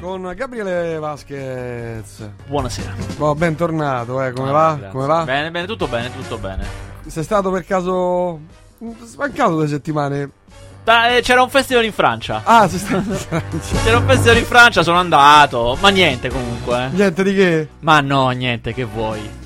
[0.00, 2.28] con Gabriele Vasquez.
[2.46, 2.94] Buonasera.
[3.18, 4.74] Oh, bentornato, eh, come Ah, va?
[4.74, 4.88] grazie.
[4.92, 5.24] Come va?
[5.24, 6.64] Bene, bene, tutto bene, tutto bene.
[7.06, 8.38] Sei stato per caso
[9.04, 10.30] smancato due settimane?
[10.84, 12.42] Da- eh, c'era un festival in Francia.
[12.44, 13.78] Ah, sei stato in Francia.
[13.82, 15.76] C'era un festival in Francia, sono andato.
[15.80, 16.84] Ma niente comunque.
[16.84, 16.88] eh.
[16.90, 17.68] Niente di che?
[17.80, 19.36] Ma no, niente, che vuoi.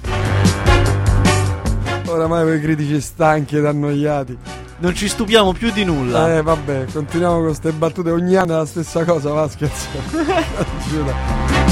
[2.07, 4.39] Oramai quei critici stanchi ed annoiati.
[4.83, 6.35] Non ci stupiamo più di nulla.
[6.35, 8.11] Eh, vabbè, continuiamo con queste battute.
[8.11, 9.87] Ogni anno è la stessa cosa, Vasquez.
[10.91, 11.14] Giuro.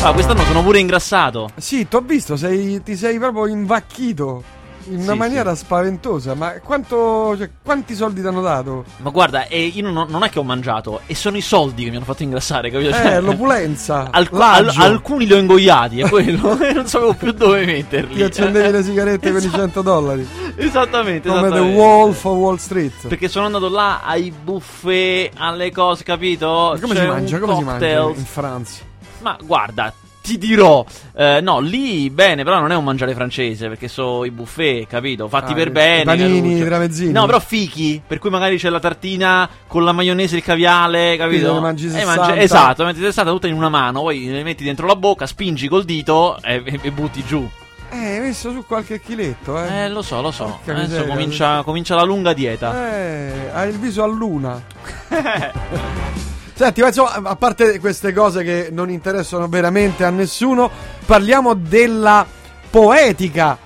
[0.04, 1.50] Ah, quest'anno sono pure ingrassato.
[1.56, 4.44] Sì, ti ho visto, sei- ti sei proprio invacchito.
[4.88, 8.84] In una Sì, maniera spaventosa, ma quanto, cioè, quanti soldi ti hanno dato?
[8.98, 11.90] Ma guarda, eh, io non, non è che ho mangiato, e sono i soldi che
[11.90, 12.90] mi hanno fatto ingrassare, capito?
[12.90, 14.08] Eh, Cioè, l'opulenza.
[14.10, 16.58] alc- al- alcuni li ho ingoiati, è quello.
[16.64, 18.14] e non sapevo più dove metterli.
[18.14, 19.56] Ti accendevi le sigarette con i Esatto.
[19.58, 20.28] 100 dollari.
[20.56, 21.78] Esattamente, Come The esattamente.
[21.80, 23.06] Wolf of Wall Street.
[23.08, 26.70] Perché sono andato là ai buffet, alle cose, capito?
[26.74, 27.38] Ma come C'è si mangia?
[27.38, 28.18] Come si mangia cocktail.
[28.18, 28.82] in Francia?
[29.20, 29.92] Ma guarda,
[30.22, 30.84] ti dirò,
[31.16, 35.28] eh, no, lì bene, però non è un mangiare francese, perché sono i buffet, capito?
[35.28, 36.00] Fatti Ah, per bene.
[36.02, 37.12] i panini, tramezzini.
[37.12, 41.16] No, però fichi, per cui magari c'è la tartina con la maionese e il caviale,
[41.16, 41.52] capito?
[41.54, 42.36] Ne mangi E 60.
[42.36, 45.84] esatto, metti 60 tutta in una mano, poi le metti dentro la bocca, spingi col
[45.84, 47.48] dito e, e- e butti giù.
[47.92, 49.84] Eh, hai messo su qualche chiletto, eh.
[49.84, 50.44] Eh, lo so, lo so.
[50.44, 51.12] Porca Adesso miseria.
[51.12, 52.88] comincia, comincia la lunga dieta.
[52.94, 54.62] Eh, hai il viso a luna.
[56.60, 60.70] Senti, ma insomma, a parte queste cose che non interessano veramente a nessuno,
[61.06, 62.26] parliamo della
[62.68, 63.56] poetica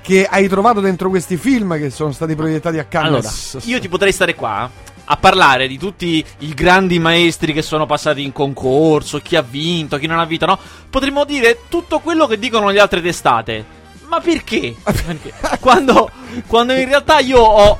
[0.00, 3.58] che hai trovato dentro questi film che sono stati proiettati a Allora, Cannes.
[3.64, 4.70] io ti potrei stare qua
[5.04, 9.98] a parlare di tutti i grandi maestri che sono passati in concorso, chi ha vinto,
[9.98, 10.58] chi non ha vinto, no?
[10.88, 13.62] Potremmo dire tutto quello che dicono le altre testate.
[14.06, 14.74] Ma perché?
[14.82, 16.10] Perché quando,
[16.46, 17.78] quando in realtà io ho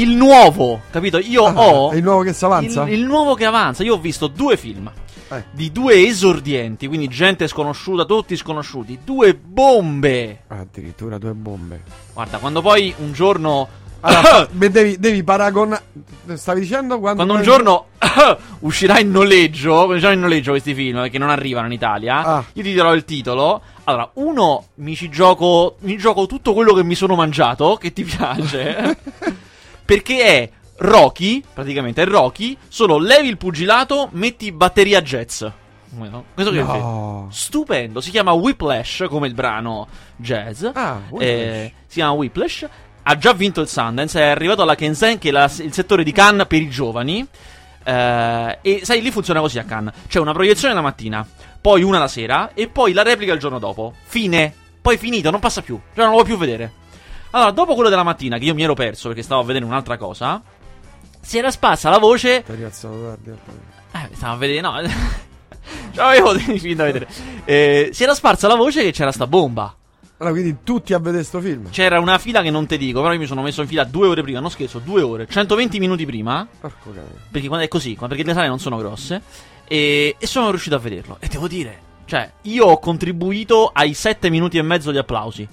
[0.00, 1.18] il nuovo, capito?
[1.18, 2.82] Io Ah, ho è il nuovo che si avanza?
[2.84, 3.82] il, il nuovo che avanza.
[3.82, 4.90] Io ho visto due film
[5.28, 5.44] Eh.
[5.50, 10.42] di due esordienti, quindi gente sconosciuta, tutti sconosciuti, due bombe.
[10.48, 11.82] Addirittura due bombe.
[12.14, 13.68] Guarda, quando poi un giorno
[14.00, 15.82] Allora, devi, devi paragonare.
[16.34, 17.24] Stavi dicendo quando.
[17.24, 17.86] Quando un giorno
[18.60, 22.44] uscirà in noleggio, usciranno in noleggio questi film che non arrivano in Italia, Ah.
[22.52, 23.62] io ti dirò il titolo.
[23.84, 28.02] Allora, uno mi ci gioco, mi gioco tutto quello che mi sono mangiato, che ti
[28.04, 28.96] piace,
[29.86, 35.42] perché è Rocky, praticamente è Rocky, solo levi il pugilato, metti batteria jazz.
[36.34, 37.28] Questo che No.
[37.30, 40.62] Stupendo, si chiama Whiplash come il brano jazz.
[40.74, 41.30] Ah, Whiplash.
[41.30, 42.68] Eh, si chiama Whiplash.
[43.04, 46.12] Ha già vinto il Sundance, è arrivato alla Kensen, che è la- il settore di
[46.12, 47.26] Cannes per i giovani.
[47.84, 51.26] Eh, e sai, lì funziona così a Cannes: c'è una proiezione la mattina,
[51.60, 53.94] poi una la sera, e poi la replica il giorno dopo.
[54.04, 54.52] Fine.
[54.82, 55.76] Poi finito, non passa più.
[55.94, 56.72] Cioè, non lo vuoi più vedere.
[57.36, 59.98] Allora, dopo quello della mattina, che io mi ero perso perché stavo a vedere un'altra
[59.98, 60.42] cosa,
[61.20, 63.30] si era sparsa la voce Ti rialzato tardi.
[63.92, 63.98] eh.
[63.98, 64.74] eh, stavo a vedere, no.
[65.92, 67.06] Cioè, avevo dei film da vedere.
[67.44, 69.74] Eh, si era sparsa la voce che c'era sta bomba.
[70.16, 71.68] Allora, quindi tutti a vedere sto film.
[71.68, 74.06] C'era una fila che non te dico, però io mi sono messo in fila due
[74.06, 77.06] ore prima, non scherzo, due ore, 120 minuti prima, Porco cane.
[77.30, 79.20] perché quando è così, perché le sale non sono grosse,
[79.68, 81.18] e, e sono riuscito a vederlo.
[81.20, 85.46] E devo dire, cioè, io ho contribuito ai 7 minuti e mezzo di applausi.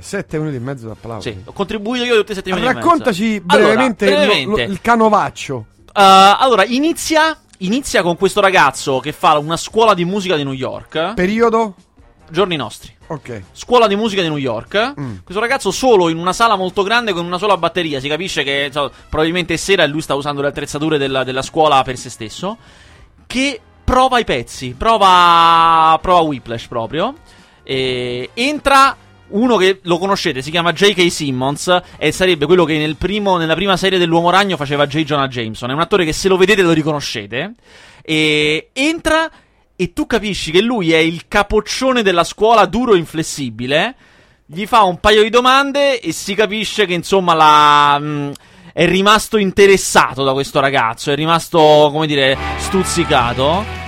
[0.00, 1.28] Sette minuti e mezzo d'applauso.
[1.30, 2.86] Sì, ho contribuito io tutti i 7 minuti e mezzo.
[2.86, 4.66] Raccontaci Allora, brevemente, lo- brevemente.
[4.66, 5.54] lo- il canovaccio.
[5.56, 5.92] Uh,
[6.38, 11.14] allora, inizia, inizia con questo ragazzo che fa una scuola di musica di New York,
[11.14, 11.74] Periodo?
[12.28, 12.94] giorni nostri.
[13.08, 13.42] Ok.
[13.52, 14.94] Scuola di musica di New York.
[14.98, 15.16] Mm.
[15.22, 18.00] Questo ragazzo solo in una sala molto grande con una sola batteria.
[18.00, 21.42] Si capisce che insomma, probabilmente è sera e lui sta usando le attrezzature della, della
[21.42, 22.56] scuola per se stesso.
[23.26, 24.74] Che prova i pezzi.
[24.76, 25.96] Prova.
[26.02, 27.14] Prova Whiplash proprio.
[27.62, 28.96] E entra.
[29.28, 31.10] Uno che lo conoscete, si chiama J.K.
[31.10, 35.02] Simmons e sarebbe quello che nel primo, nella prima serie dell'Uomo Ragno faceva J.
[35.02, 35.70] Jonah Jameson.
[35.70, 37.54] È un attore che se lo vedete lo riconoscete.
[38.02, 39.28] E entra
[39.74, 43.94] e tu capisci che lui è il capoccione della scuola duro e inflessibile.
[44.46, 47.98] Gli fa un paio di domande e si capisce che insomma la.
[47.98, 48.32] mh,
[48.72, 53.85] è rimasto interessato da questo ragazzo, è rimasto, come dire, stuzzicato.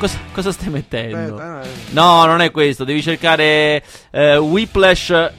[0.00, 1.36] Cosa, cosa stai mettendo?
[1.36, 1.68] Aspetta, eh.
[1.90, 2.84] No, non è questo.
[2.84, 5.30] Devi cercare eh, Whiplash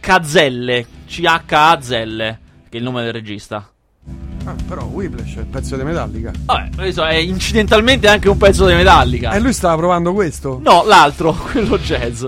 [0.00, 0.84] Cazzelle.
[1.06, 2.40] C-H-A-Zelle.
[2.68, 3.70] Che è il nome del regista.
[4.46, 6.32] Ah, però Whiplash è il pezzo di Metallica.
[6.44, 9.30] Vabbè, questo è incidentalmente anche un pezzo di Metallica.
[9.30, 10.58] E lui stava provando questo?
[10.60, 12.26] No, l'altro, quello jazz.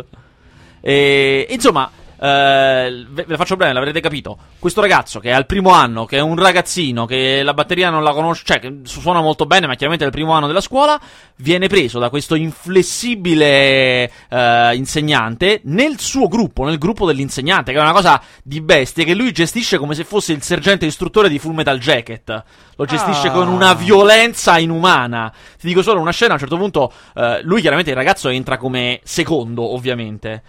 [0.80, 1.90] E, insomma,
[2.22, 4.38] eh, ve, la faccio bene, l'avrete capito.
[4.60, 8.04] Questo ragazzo che è al primo anno, che è un ragazzino, che la batteria non
[8.04, 11.00] la conosce, cioè che suona molto bene, ma chiaramente è il primo anno della scuola,
[11.36, 17.82] viene preso da questo inflessibile eh, insegnante nel suo gruppo, nel gruppo dell'insegnante, che è
[17.82, 21.54] una cosa di bestie che lui gestisce come se fosse il sergente istruttore di Full
[21.54, 22.44] Metal Jacket.
[22.76, 23.32] Lo gestisce Ah.
[23.32, 25.32] con una violenza inumana.
[25.58, 28.56] Ti dico solo una scena, a un certo punto, eh, lui chiaramente il ragazzo entra
[28.56, 30.42] come secondo, ovviamente.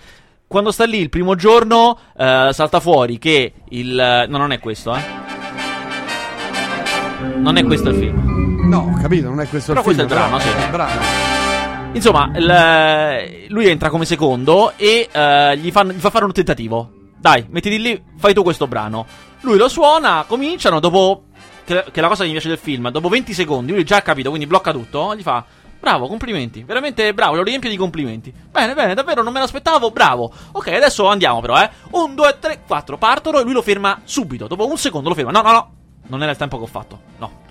[0.48, 4.26] Quando sta lì il primo giorno, eh, salta fuori che il...
[4.30, 5.02] No, non è questo, eh.
[7.38, 8.68] Non è questo il film.
[8.70, 10.08] No, ho capito, non è questo Però il film.
[10.08, 10.70] questo è il brano, però- sì.
[10.70, 11.92] brano.
[11.94, 16.92] Insomma, il- lui entra come secondo e eh, gli, fa, gli fa fare un tentativo.
[17.18, 19.06] Dai, mettiti lì, fai tu questo brano.
[19.42, 21.24] Lui lo suona, cominciano, dopo...
[21.66, 23.98] Che, che è la cosa che mi piace del film, dopo 20 secondi, lui già
[23.98, 25.44] ha capito, quindi blocca tutto, gli fa...
[25.84, 28.34] Bravo, complimenti, veramente bravo, lo riempio di complimenti.
[28.50, 30.32] Bene, bene, davvero non me l'aspettavo, bravo.
[30.54, 31.70] Ok, adesso andiamo però, eh.
[31.92, 34.48] Un, due, tre, quattro, partono e lui lo ferma subito.
[34.48, 35.32] Dopo un secondo lo ferma.
[35.32, 35.72] No, no, no,
[36.08, 37.02] non era il tempo che ho fatto.
[37.18, 37.42] No.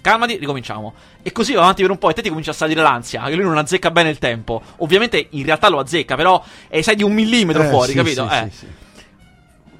[0.00, 0.94] Calmati, ricominciamo.
[1.22, 3.36] E così va avanti per un po' e te ti comincia a salire l'ansia, che
[3.36, 4.60] lui non azzecca bene il tempo.
[4.78, 8.28] Ovviamente in realtà lo azzecca, però è sai di un millimetro Eh, fuori, sì, capito?
[8.28, 8.48] sì, eh.
[8.50, 8.66] sì, sì.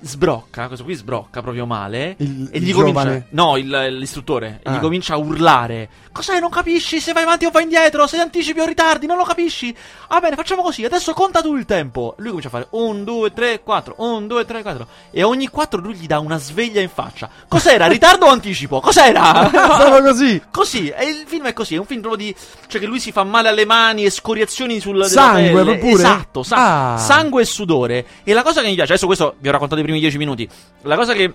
[0.00, 2.14] Sbrocca, questo qui sbrocca proprio male.
[2.18, 3.00] Il- e gli comincia.
[3.02, 3.26] giovane?
[3.30, 4.60] No, il- l'istruttore.
[4.62, 4.72] E Ah.
[4.74, 5.88] gli comincia a urlare.
[6.12, 6.40] Cos'è?
[6.40, 7.00] Non capisci?
[7.00, 8.06] Se vai avanti o vai indietro?
[8.06, 9.06] Se anticipi o ritardi?
[9.06, 9.74] Non lo capisci?
[10.08, 10.84] Va bene, facciamo così.
[10.84, 12.14] Adesso conta tu il tempo.
[12.18, 13.94] Lui comincia a fare 1, 2, 3, 4.
[13.98, 14.86] 1, 2, 3, 4.
[15.10, 17.28] E ogni 4 lui gli dà una sveglia in faccia.
[17.48, 17.86] Cos'era?
[17.86, 18.80] Ritardo o anticipo?
[18.80, 19.50] Cos'era?
[19.78, 20.40] Solo così.
[20.50, 22.34] Così, e il film è così, è un film proprio di...
[22.66, 25.04] Cioè che lui si fa male alle mani e scoriazioni sul...
[25.04, 25.90] Sangue, pure?
[25.92, 26.96] Esatto, sa- Ah.
[26.98, 28.06] sangue e sudore.
[28.24, 30.48] E la cosa che mi piace, adesso questo vi ho raccontato primi dieci minuti,
[30.82, 31.32] la cosa che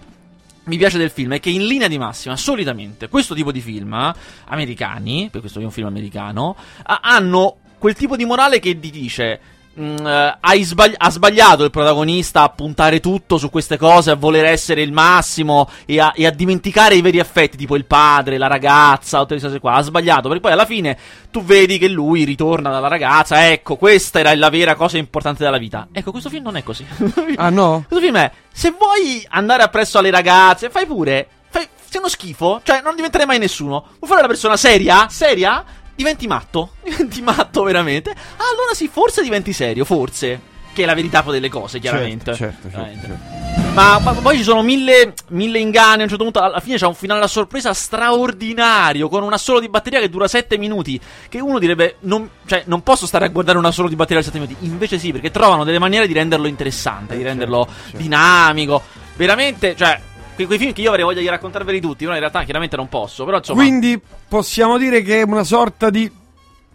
[0.63, 3.93] mi piace del film è che in linea di massima, solitamente, questo tipo di film,
[3.93, 4.13] eh,
[4.45, 9.39] americani, per questo è un film americano, hanno quel tipo di morale che ti dice...
[9.79, 14.45] mm, eh, sbagli- ha sbagliato il protagonista a puntare tutto su queste cose, a voler
[14.45, 18.47] essere il massimo e a, e a dimenticare i veri affetti, tipo il padre, la
[18.47, 19.73] ragazza, tutte queste cose qua.
[19.73, 20.97] Ha sbagliato, perché poi alla fine
[21.31, 23.49] tu vedi che lui ritorna dalla ragazza.
[23.49, 25.87] Ecco, questa era la vera cosa importante della vita.
[25.91, 26.85] Ecco, questo film non è così.
[27.37, 27.83] Ah, no?
[27.87, 31.27] Questo film è, se vuoi andare appresso alle ragazze, fai pure.
[31.49, 33.85] Fai, sei uno schifo, cioè non diventerai mai nessuno.
[33.99, 35.07] Vuoi fare una persona seria?
[35.09, 35.63] Seria?
[35.95, 36.71] Diventi matto.
[36.83, 38.09] Diventi matto veramente.
[38.11, 40.49] Ah, allora sì, forse diventi serio, forse.
[40.73, 42.33] Che è la verità poi delle cose, chiaramente.
[42.33, 43.05] Certo, certo, Veramente.
[43.07, 43.73] certo.
[43.73, 45.99] Ma, ma poi ci sono mille, mille inganni.
[45.99, 49.09] A un certo punto, alla fine c'è un finale a sorpresa straordinario.
[49.09, 50.97] Con un assolo di batteria che dura 7 minuti.
[51.27, 54.29] Che uno direbbe: non, Cioè, non posso stare a guardare un assolo di batteria da
[54.31, 54.65] 7 minuti.
[54.65, 57.97] Invece sì, perché trovano delle maniere di renderlo interessante, Eh, di certo, renderlo certo.
[57.97, 58.81] dinamico.
[59.17, 59.99] Veramente, cioè.
[60.45, 62.89] Que- Quei film che io avrei voglia di raccontarveli tutti, però in realtà chiaramente non
[62.89, 63.25] posso.
[63.25, 63.61] Però insomma.
[63.61, 66.11] Quindi possiamo dire che è una sorta di.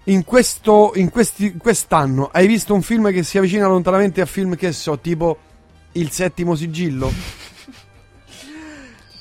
[0.09, 0.93] In questo.
[0.95, 4.99] In questi, quest'anno hai visto un film che si avvicina lontanamente a film che so,
[4.99, 5.39] tipo
[5.93, 7.13] Il settimo sigillo?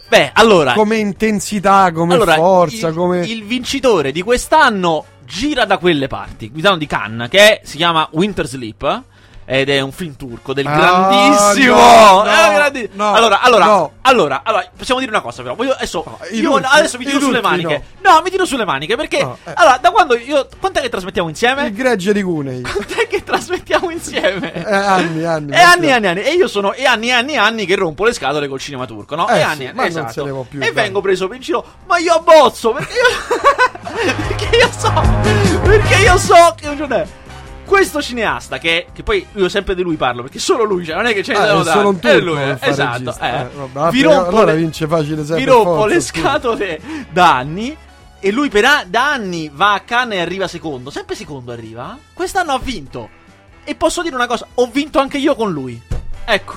[0.08, 0.74] Beh, allora.
[0.74, 3.26] Come intensità, come Allora, forza, il, come.
[3.26, 6.50] il vincitore di quest'anno gira da quelle parti.
[6.52, 9.04] Guidano di Cannes, che è- si chiama Winter Sleep.
[9.48, 11.76] Ed è un film turco del Ah, grandissimo.
[11.76, 13.92] no, no, grandi- no, allora, allora, no.
[14.02, 15.54] allora, allora, possiamo dire una cosa, però.
[15.54, 17.84] Voglio adesso, io adesso mi tiro sulle maniche.
[18.02, 18.22] No.
[18.24, 19.20] mi tiro sulle maniche perché.
[19.20, 19.52] Eh.
[19.54, 20.48] Allora, da quando io.
[20.60, 21.68] Quant'è che trasmettiamo insieme?
[21.68, 22.62] Il gregge di Cunei.
[22.66, 24.52] Quant'è che trasmettiamo insieme?
[24.52, 25.52] Eh, anni, anni.
[25.54, 26.22] E anni anni anni.
[26.24, 29.28] E io sono e anni anni anni che rompo le scatole col cinema turco, no?
[29.30, 29.76] Eh e sì, anni e anni.
[29.76, 30.12] ma non esatto.
[30.12, 31.64] se ne può più, E vengo preso in giro.
[31.86, 34.14] Ma io abbozzo perché io.
[34.28, 35.04] perché io so.
[35.62, 37.06] Perché io so che non è.
[37.66, 41.06] Questo cineasta che, che poi io sempre di lui parlo perché solo lui, cioè non
[41.08, 43.16] è che c'è Ah, da solo un è turco lui, fare esatto.
[43.20, 43.28] eh.
[43.30, 46.82] Eh, vabbè, vi allora rompo le, vince facile sempre, vi rompo forza, le scatole
[47.12, 47.76] da anni
[48.20, 50.90] e lui per a- da anni va a Cannes e arriva secondo.
[50.90, 51.98] Sempre secondo arriva.
[52.14, 53.10] Quest'anno ha vinto.
[53.64, 55.80] E posso dire una cosa, ho vinto anche io con lui.
[56.26, 56.54] Ecco,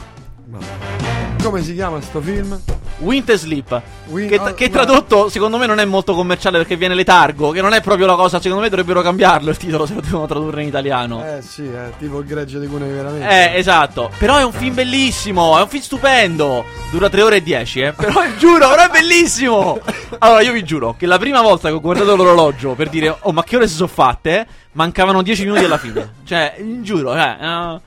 [1.42, 2.60] Come si chiama sto film?
[2.98, 3.80] Winter Sleep.
[4.08, 4.92] Win- che, ah, che guarda.
[4.92, 7.50] tradotto secondo me non è molto commerciale perché viene letargo.
[7.50, 8.40] Che non è proprio la cosa.
[8.40, 11.24] Secondo me dovrebbero cambiarlo il titolo se lo devono tradurre in italiano.
[11.24, 13.52] Eh sì, è tipo il gregge di Cunei veramente.
[13.52, 14.10] Eh, esatto.
[14.18, 15.56] Però è un film bellissimo.
[15.58, 16.64] È un film stupendo.
[16.90, 17.92] Dura 3 ore e 10, eh.
[17.92, 19.80] Però giuro, però è bellissimo.
[20.18, 23.32] Allora, io vi giuro che la prima volta che ho guardato l'orologio per dire, oh,
[23.32, 24.46] ma che ore si sono fatte?
[24.72, 26.16] Mancavano 10 minuti alla fine.
[26.28, 27.36] Cioè, giuro, eh.
[27.40, 27.80] eh.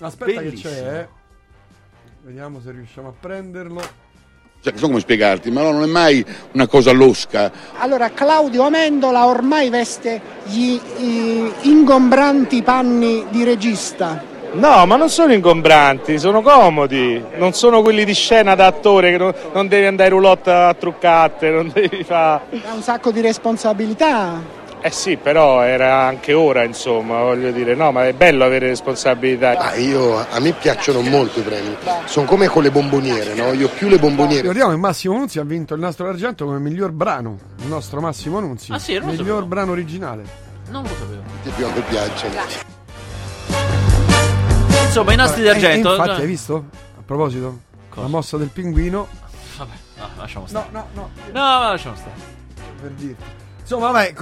[0.00, 0.72] Aspetta Bellissimo.
[0.72, 1.08] che c'è, eh.
[2.28, 3.80] Vediamo se riusciamo a prenderlo.
[4.60, 7.50] Cioè, non so come spiegarti, ma no, non è mai una cosa losca.
[7.78, 14.22] Allora, Claudio Amendola ormai veste gli i- ingombranti panni di regista.
[14.52, 17.18] No, ma non sono ingombranti, sono comodi.
[17.36, 20.74] Non sono quelli di scena da attore che non, non devi andare in roulotte a
[20.74, 22.42] truccate, non devi fare.
[22.62, 24.66] Ha un sacco di responsabilità.
[24.80, 29.58] Eh sì, però era anche ora, insomma, voglio dire, no, ma è bello avere responsabilità.
[29.58, 33.52] Ah, io, a me piacciono molto i premi, sono come con le bomboniere, no?
[33.52, 34.40] Io più le bomboniere.
[34.42, 37.38] Ricordiamo che Massimo Nunzi ha vinto il nastro d'argento come miglior brano.
[37.58, 38.70] Il nostro Massimo Nunzi.
[38.72, 39.46] Ah, sì, non lo miglior sapevo.
[39.46, 40.22] brano originale.
[40.70, 41.22] Non lo sapevo.
[41.42, 42.34] Ti più a me piacciono.
[44.86, 45.90] Insomma, i nastri Eh, d'argento.
[45.90, 46.64] infatti, hai visto?
[46.98, 47.58] A proposito,
[47.88, 48.02] Cosa?
[48.02, 49.06] la mossa del pinguino.
[49.58, 50.66] Vabbè, no, lasciamo stare.
[50.70, 51.10] no, no.
[51.32, 52.12] No, no, lasciamo stare.
[52.80, 53.24] Per dirti.
[53.70, 54.14] Insomma, vabbè,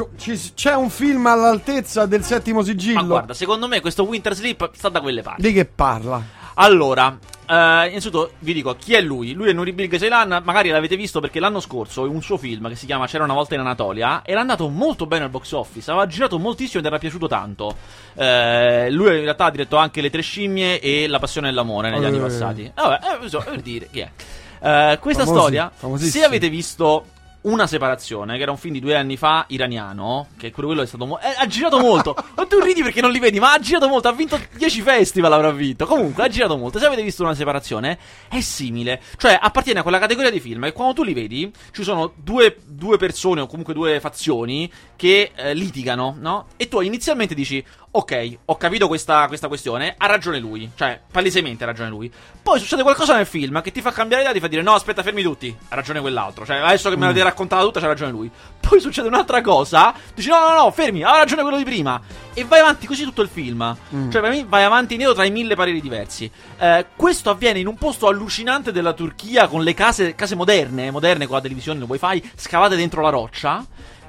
[0.54, 3.00] c'è un film all'altezza del settimo sigillo.
[3.00, 5.40] Ma guarda, secondo me questo Winter Sleep sta da quelle parti.
[5.42, 6.20] Di che parla?
[6.54, 9.34] Allora, eh, innanzitutto vi dico chi è lui.
[9.34, 12.74] Lui è Nuri Bilge Ceylan, magari l'avete visto perché l'anno scorso un suo film che
[12.74, 16.08] si chiama C'era una volta in Anatolia era andato molto bene al box office, aveva
[16.08, 17.76] girato moltissimo ed era piaciuto tanto.
[18.14, 22.02] Eh, lui in realtà ha diretto anche Le tre scimmie e La passione dell'amore negli
[22.02, 22.06] Eh.
[22.06, 22.72] anni passati.
[22.74, 24.10] Vabbè, eh, insomma, per dire chi è.
[24.58, 27.04] Eh, questa Famosi, storia, se avete visto
[27.46, 30.86] una separazione, che era un film di due anni fa, iraniano, che quello, quello è
[30.86, 32.14] stato mo- eh, ha girato molto.
[32.46, 35.50] Tu ridi perché non li vedi, ma ha girato molto, ha vinto 10 festival, avrà
[35.50, 35.84] vinto.
[35.84, 36.78] Comunque, ha girato molto.
[36.78, 37.98] Se avete visto una separazione,
[38.28, 39.02] è simile.
[39.16, 42.58] Cioè, appartiene a quella categoria di film che quando tu li vedi, ci sono due,
[42.64, 46.46] due persone o comunque due fazioni che eh, litigano, no?
[46.56, 47.64] E tu inizialmente dici,
[47.96, 50.70] ok, ho capito questa, questa questione, ha ragione lui.
[50.74, 52.12] Cioè, palesemente ha ragione lui.
[52.42, 55.02] Poi succede qualcosa nel film che ti fa cambiare idea, ti fa dire, no, aspetta,
[55.02, 56.44] fermi tutti, ha ragione quell'altro.
[56.44, 58.30] Cioè, adesso che me l'avete raccontata tutta, c'ha ragione lui.
[58.60, 61.98] Poi succede un'altra cosa, dici, no, no, no, fermi, ha ragione quello di prima.
[62.34, 63.74] E vai avanti così tutto il film.
[64.10, 66.30] Cioè, per me vai avanti indietro tra i mille pareri diversi.
[66.58, 71.26] Eh, questo avviene in un posto allucinante della Turchia con le case, case moderne, moderne
[71.26, 73.64] con la televisione, il wifi, scavate dentro la roccia.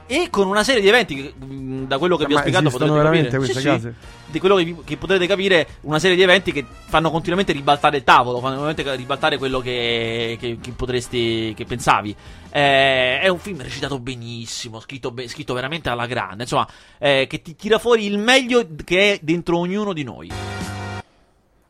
[0.10, 2.94] E con una serie di eventi che, mh, da quello che vi ho spiegato potrete
[3.28, 3.30] capire.
[3.80, 3.94] Sì, sì.
[4.30, 7.98] di quello che, vi- che potrete capire, una serie di eventi che fanno continuamente ribaltare
[7.98, 12.16] il tavolo, fanno continuamente ribaltare quello che, che- che potresti, che pensavi.
[12.50, 17.42] Eh, è un film recitato benissimo, scritto, be- scritto veramente alla grande, insomma, eh, che
[17.42, 20.32] ti tira fuori il meglio che è dentro ognuno di noi.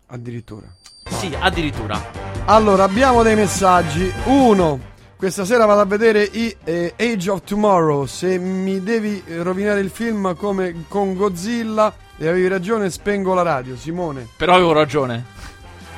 [0.08, 0.68] Addirittura.
[1.10, 2.12] Sì, addirittura.
[2.46, 4.12] Allora, abbiamo dei messaggi.
[4.26, 4.96] Uno.
[5.18, 8.06] Questa sera vado a vedere i eh, Age of Tomorrow.
[8.06, 13.42] Se mi devi eh, rovinare il film come con Godzilla e avevi ragione, spengo la
[13.42, 13.76] radio.
[13.76, 14.28] Simone.
[14.38, 15.26] Però avevo ragione.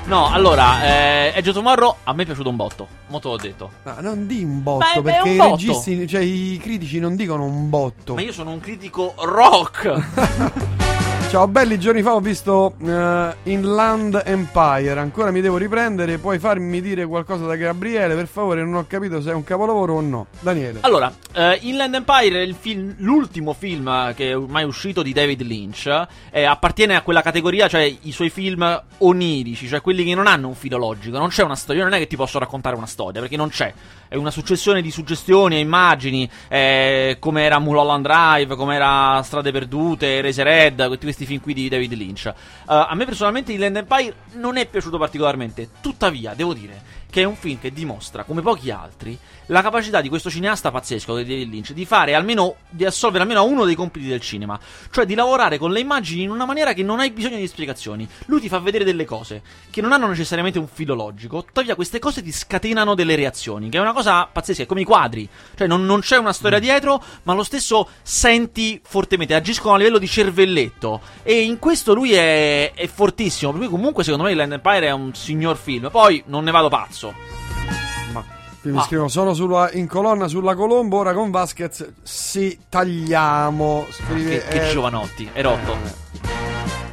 [0.06, 3.72] No, allora, eh, Edge of Tomorrow a me è piaciuto un botto, molto l'ho detto.
[3.84, 5.50] No, non di un botto, Ma è perché un i botto.
[5.52, 8.14] registi, cioè i critici non dicono un botto.
[8.14, 10.88] Ma io sono un critico rock.
[11.30, 15.00] Ciao, belli giorni fa ho visto eh, Inland Empire.
[15.00, 16.18] Ancora mi devo riprendere.
[16.18, 18.16] Puoi farmi dire qualcosa da Gabriele?
[18.16, 20.26] Per favore, non ho capito se è un capolavoro o no.
[20.40, 20.80] Daniele.
[20.82, 25.14] Allora, eh, Inland Empire è il film- l'ultimo film eh, che è mai uscito di
[25.14, 26.08] David Lynch.
[26.32, 30.48] eh, appartiene a quella categoria, cioè i suoi film onirici, cioè quelli che non hanno
[30.48, 31.20] un filo logico.
[31.20, 33.72] Non c'è una storia, non è che ti posso raccontare una storia, perché non c'è.
[34.08, 39.52] È una successione di suggestioni e immagini, eh, come era Mulholland Drive, come era Strade
[39.52, 42.26] Perdute, Eraserhead, tutti questi film qui di David Lynch.
[42.26, 42.34] Eh,
[42.66, 47.36] a me personalmente Inland Empire non è piaciuto particolarmente, tuttavia devo dire che è un
[47.36, 51.72] film che dimostra, come pochi altri, la capacità di questo cineasta pazzesco di David Lynch
[51.72, 54.60] di fare almeno, di assolvere almeno uno dei compiti del cinema,
[54.92, 58.08] cioè di lavorare con le immagini in una maniera che non hai bisogno di spiegazioni.
[58.28, 61.98] Lui ti fa vedere delle cose che non hanno necessariamente un filo logico, tuttavia queste
[61.98, 65.66] cose ti scatenano delle reazioni, che è una cosa pazzesca, è come i quadri, cioè
[65.66, 70.08] non, non c'è una storia dietro, ma lo stesso senti fortemente, agiscono a livello di
[70.08, 74.86] cervelletto, e in questo lui è, è fortissimo, per cui comunque secondo me Land Empire
[74.86, 76.98] è un signor film, poi non ne vado pazzo.
[77.08, 78.24] Ma
[78.62, 80.98] qui mi scrivono sono sulla- in colonna sulla Colombo.
[80.98, 83.86] Ora con Vasquez si tagliamo.
[83.90, 85.78] Scrive, Che, che eh, giovanotti, è rotto.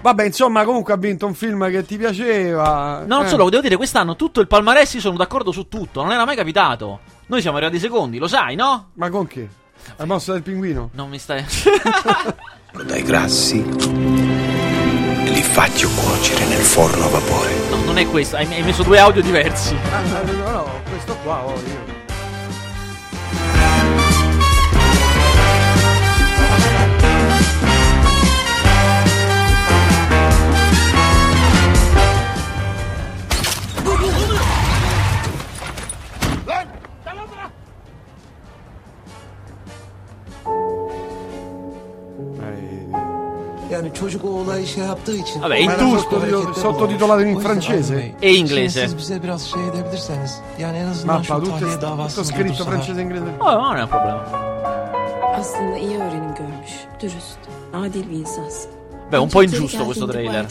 [0.02, 3.00] Vabbè, insomma, comunque ha vinto un film che ti piaceva.
[3.06, 3.28] No, non Eh.
[3.28, 7.00] solo, devo dire, quest'anno tutto il palmarès sono d'accordo su tutto, non era mai capitato.
[7.26, 8.90] Noi siamo arrivati secondi, lo sai, no?
[8.94, 9.48] Ma con che?
[9.96, 10.90] La mossa del pinguino?
[10.92, 11.44] Non mi stai...
[12.86, 13.64] dai grassi
[15.56, 17.50] faccio cuocere nel forno a vapore.
[17.70, 19.74] no, non è questo, hai, messo due audio diversi.
[19.90, 21.94] Ah, no, no, questo qua, oh, io.
[45.40, 48.14] Vabbè, in Ma era turco sottotitolo- sottotitolato in francese?
[48.20, 48.80] e inglese.
[48.86, 50.38] Siz bize biraz şey edebilirseniz.
[50.58, 53.24] Yani en azından Mappa, şu tutto, tahliye tutto scritto francese e inglese.
[53.40, 54.24] Oh, non è un problema.
[55.38, 57.38] Aslında iyi öğrenim görmüş, dürüst,
[57.74, 58.70] adil bir insansın.
[59.12, 60.46] Beh, un po' ingiusto questo trailer.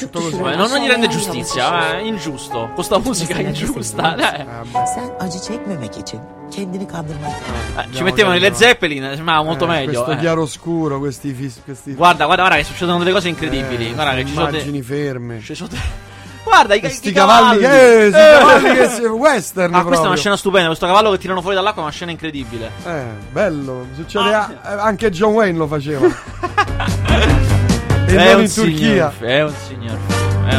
[0.00, 0.38] Tutto così.
[0.58, 2.00] non, non gli rende giustizia, yaşıyor.
[2.00, 2.68] eh, ingiusto.
[2.76, 4.16] Con sta musica ingiusta.
[4.20, 4.46] eh.
[4.94, 6.20] Sen acı çekmemek için
[6.54, 7.30] kendini kandırmak.
[7.76, 9.92] Eh, ci mettevano i Led Zeppelin, sembrava molto Eh, meglio.
[10.02, 10.16] Questo eh.
[10.18, 13.90] chiaroscuro, questi, fis- questi Guarda, guarda, guarda che succedono delle cose incredibili.
[13.90, 15.40] eh, guarda che ci sono immagini ferme.
[15.40, 15.78] ci sono de-
[16.44, 17.82] Guarda i, ca- Sti i cavalli, cavalli.
[17.82, 18.10] eh, Eh.
[18.10, 20.66] cavalli che si- western Ah, questa è una scena stupenda.
[20.68, 22.70] Questo cavallo che tirano fuori dall'acqua è una scena incredibile.
[22.86, 24.50] Eh, bello, succede Ah.
[24.62, 26.06] a- anche John Wayne lo faceva.
[28.06, 29.12] e è non un in Turchia.
[29.16, 29.98] signor- è un signor.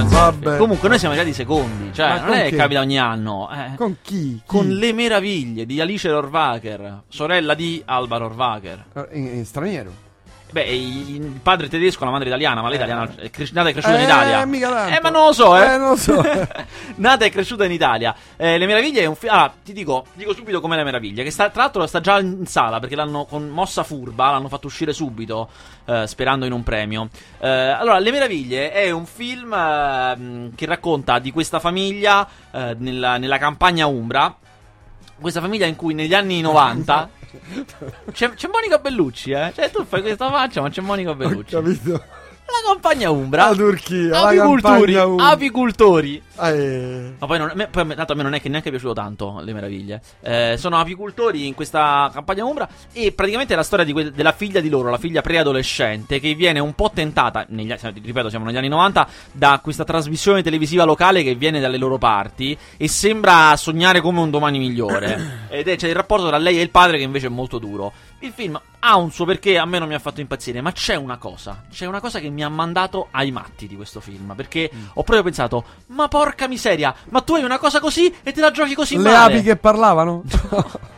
[0.07, 0.57] Vabbè.
[0.57, 1.93] Comunque, noi siamo arrivati secondi.
[1.93, 3.49] Cioè, non con è che capita ogni anno.
[3.51, 3.75] eh.
[3.75, 4.41] Con chi?
[4.45, 4.73] Con Chi?
[4.79, 8.85] le meraviglie di Alice Rohrwacher, sorella di Alba Rohrwacher.
[8.93, 10.03] Eh, In, in straniero.
[10.51, 13.95] Beh, il padre tedesco, la madre italiana, ma lei italiana è cres- nata e cresciuta
[13.95, 14.45] Eh, in Italia.
[14.45, 14.95] mica tanto.
[14.95, 15.73] Eh, ma non lo so, eh.
[15.73, 16.23] Eh, non lo so.
[16.95, 18.15] nata e cresciuta in Italia.
[18.37, 19.33] Eh, Le Meraviglie è un film.
[19.33, 21.23] Ah, ti dico, ti dico subito com'è Le Meraviglie.
[21.23, 24.67] Che sta, tra l'altro sta già in sala perché l'hanno con mossa furba, l'hanno fatto
[24.67, 25.49] uscire subito,
[25.85, 27.09] eh, sperando in un premio.
[27.39, 33.17] Eh, allora, Le Meraviglie è un film eh, che racconta di questa famiglia eh, nella,
[33.17, 34.33] nella campagna Umbra.
[35.19, 37.09] Questa famiglia in cui negli anni 90
[38.11, 39.51] c'è, c'è Monica Bellucci, eh?
[39.55, 41.55] Cioè, tu fai questa faccia, ma c'è Monica Ho Bellucci.
[41.55, 41.91] capito.
[41.91, 43.49] La campagna Umbra.
[43.49, 45.27] La Turchia, la apicultori, campagna Umbra.
[45.29, 46.21] apicultori.
[46.41, 48.93] Eh, Ma poi, non, me- poi tanto a me non è che neanche è piaciuto
[48.93, 50.01] tanto le meraviglie.
[50.21, 54.31] Eh, sono apicultori in questa campagna Umbra e praticamente è la storia di que- della
[54.31, 58.57] figlia di loro, la figlia preadolescente, che viene un po' tentata, negli, ripeto, siamo negli
[58.57, 64.01] anni 90, da questa trasmissione televisiva locale che viene dalle loro parti e sembra sognare
[64.01, 65.47] come un domani migliore.
[65.49, 67.91] Ed è c'è il rapporto tra lei e il padre che invece è molto duro.
[68.19, 70.95] Il film ha un suo perché, a me non mi ha fatto impazzire, ma c'è
[70.95, 74.69] una cosa, c'è una cosa che mi ha mandato ai matti di questo film, perché
[74.71, 78.51] ho proprio pensato, ma porca miseria, ma tu hai una cosa così e te la
[78.51, 79.33] giochi così le male.
[79.35, 80.23] api che parlavano?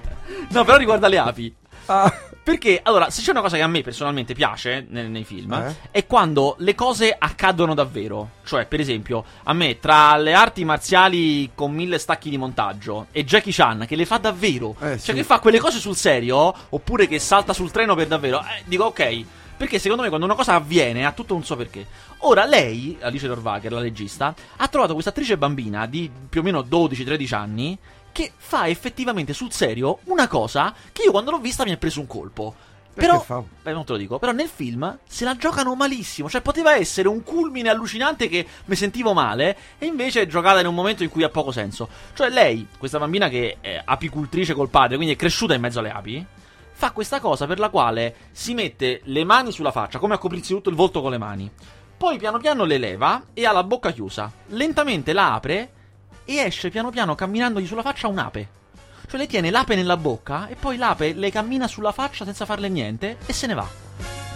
[0.49, 1.53] No, però riguarda le api.
[1.87, 5.51] Ah, Perché, allora, se c'è una cosa che a me personalmente piace nei, nei film,
[5.51, 5.75] Eh?
[5.91, 8.29] è quando le cose accadono davvero.
[8.45, 13.25] Cioè, per esempio, a me, tra le arti marziali con mille stacchi di montaggio e
[13.25, 15.13] Jackie Chan, che le fa davvero, Eh, cioè sì.
[15.13, 18.85] che fa quelle cose sul serio, oppure che salta sul treno per davvero, eh, dico
[18.85, 19.25] ok.
[19.57, 21.85] Perché secondo me quando una cosa avviene ha tutto un suo perché.
[22.19, 26.61] Ora lei, Alice Rohrwacher, la regista, ha trovato questa attrice bambina di più o meno
[26.61, 27.77] 12-13 anni
[28.11, 31.99] che fa effettivamente sul serio una cosa che io quando l'ho vista mi ha preso
[31.99, 32.55] un colpo.
[32.97, 33.23] Però,
[33.61, 36.27] beh, non te lo dico, però nel film se la giocano malissimo.
[36.27, 40.65] Cioè, poteva essere un culmine allucinante che mi sentivo male, e invece è giocata in
[40.65, 41.87] un momento in cui ha poco senso.
[42.15, 45.91] Cioè, lei, questa bambina che è apicultrice col padre, quindi è cresciuta in mezzo alle
[45.91, 46.25] api,
[46.77, 50.53] fa questa cosa per la quale si mette le mani sulla faccia, come a coprirsi
[50.53, 51.49] tutto il volto con le mani.
[51.97, 54.31] Poi piano piano le leva e ha la bocca chiusa.
[54.49, 55.71] Lentamente la apre
[56.23, 58.49] e esce piano piano camminandogli sulla faccia un'ape.
[59.07, 62.69] Cioè lei tiene l'ape nella bocca e poi l'ape le cammina sulla faccia senza farle
[62.69, 63.67] niente e se ne va.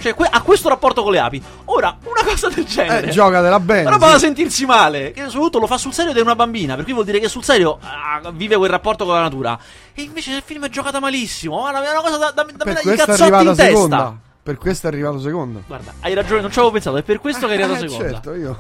[0.01, 1.43] Cioè que- ha questo rapporto con le api.
[1.65, 3.10] Ora, una cosa del genere.
[3.10, 3.88] eh, giocatela bene.
[3.88, 4.12] Roba sì.
[4.13, 5.12] da sentirsi male.
[5.12, 6.73] Che soprattutto lo fa sul serio ed è una bambina.
[6.73, 9.60] Per cui vuol dire che sul serio ah, vive quel rapporto con la natura.
[9.93, 11.58] E invece nel film è giocata malissimo.
[11.60, 13.63] Guarda, è una cosa da, da, da Per mettere i cazzotti in testa.
[13.65, 14.19] seconda.
[14.43, 15.63] Per questo è arrivato secondo.
[15.67, 16.97] Guarda, hai ragione, non ci avevo pensato.
[16.97, 18.12] È per questo che è arrivato Eh, seconda.
[18.13, 18.58] certo, io.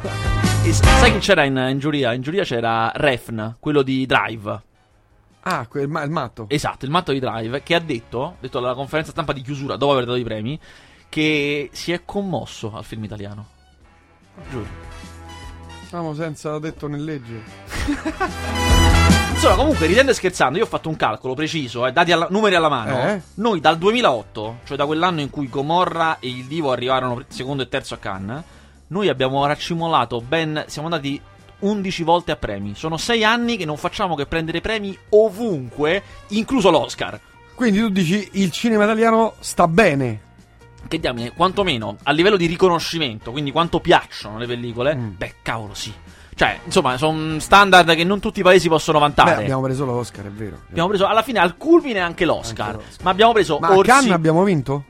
[0.63, 2.13] E sai chi c'era in, in giuria?
[2.13, 4.61] In giuria c'era Refn, quello di Drive.
[5.43, 6.45] Ah, quel, ma, il matto.
[6.49, 9.93] Esatto, il matto di Drive, che ha detto, detto alla conferenza stampa di chiusura, dopo
[9.93, 10.59] aver dato i premi,
[11.09, 13.47] che si è commosso al film italiano.
[14.51, 14.67] Giuro.
[15.87, 17.41] Siamo senza detto né legge.
[19.33, 22.53] Insomma, comunque, ridendo e scherzando, io ho fatto un calcolo preciso, eh, dati alla, numeri
[22.55, 23.01] alla mano.
[23.07, 23.21] Eh?
[23.35, 27.67] Noi dal 2008, cioè da quell'anno in cui Gomorra e il Divo arrivarono secondo e
[27.67, 28.43] terzo a Cannes,
[28.87, 30.63] noi abbiamo raccimolato ben.
[30.67, 31.19] Siamo andati
[31.59, 32.75] 11 volte a premi.
[32.75, 37.19] Sono 6 anni che non facciamo che prendere premi ovunque, incluso l'Oscar.
[37.55, 40.29] Quindi tu dici il cinema italiano sta bene.
[40.87, 45.09] Che diamine, quantomeno a livello di riconoscimento, quindi quanto piacciono le pellicole, Mm.
[45.17, 45.91] beh, cavolo, sì.
[46.41, 49.35] Cioè, insomma, sono standard che non tutti i paesi possono vantare.
[49.35, 50.57] Beh, abbiamo preso l'Oscar, è vero.
[50.71, 52.69] Abbiamo preso alla fine al culmine anche l'Oscar.
[52.69, 53.03] Anche l'Oscar.
[53.03, 53.91] Ma abbiamo preso Ma a Orsi.
[53.91, 54.85] Cannes abbiamo vinto?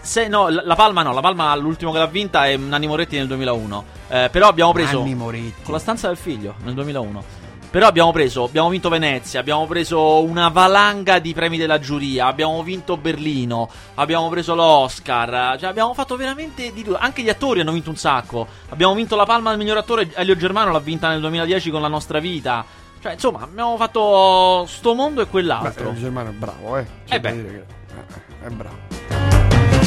[0.00, 3.18] Se, no, la, la Palma no, la Palma l'ultimo che l'ha vinta è Nanni Moretti
[3.18, 3.84] nel 2001.
[4.08, 5.62] Eh, però abbiamo preso Nanni Moretti.
[5.62, 7.22] con la stanza del figlio nel 2001.
[7.70, 12.62] Però abbiamo preso, abbiamo vinto Venezia, abbiamo preso una valanga di premi della giuria, abbiamo
[12.62, 16.96] vinto Berlino, abbiamo preso l'Oscar, cioè abbiamo fatto veramente di tutto.
[16.98, 18.46] Anche gli attori hanno vinto un sacco.
[18.70, 21.88] Abbiamo vinto la Palma del miglior attore, Elio Germano l'ha vinta nel 2010 con La
[21.88, 22.64] nostra vita.
[23.02, 25.90] Cioè, insomma, abbiamo fatto sto mondo e Beh, quell'altro.
[25.90, 26.86] il Germano è bravo, eh.
[27.06, 27.36] C'è Eh da beh.
[27.36, 28.76] dire che- eh, è bravo.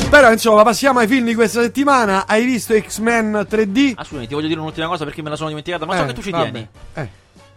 [0.09, 2.25] Però insomma, passiamo ai film di questa settimana.
[2.27, 3.93] Hai visto X-Men 3D?
[3.95, 6.05] Ah, scusami, ti voglio dire un'ultima cosa perché me la sono dimenticata, ma so Eh,
[6.07, 6.51] che tu ci vabbè.
[6.51, 6.67] tieni.
[6.93, 7.09] Eh,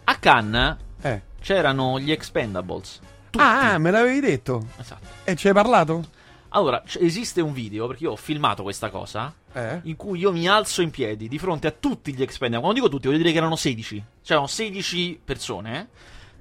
[0.05, 1.23] A Cannes eh.
[1.41, 3.01] c'erano gli Expendables.
[3.31, 3.45] Tutti.
[3.45, 4.67] Ah, ah, me l'avevi detto.
[4.79, 5.07] Esatto.
[5.25, 6.05] E ci hai parlato?
[6.51, 9.81] Allora, c- esiste un video, perché io ho filmato questa cosa, Eh?
[9.85, 12.61] in cui io mi alzo in piedi di fronte a tutti gli Expendables.
[12.63, 14.05] Quando dico tutti, voglio dire che erano 16.
[14.23, 15.89] C'erano 16 persone.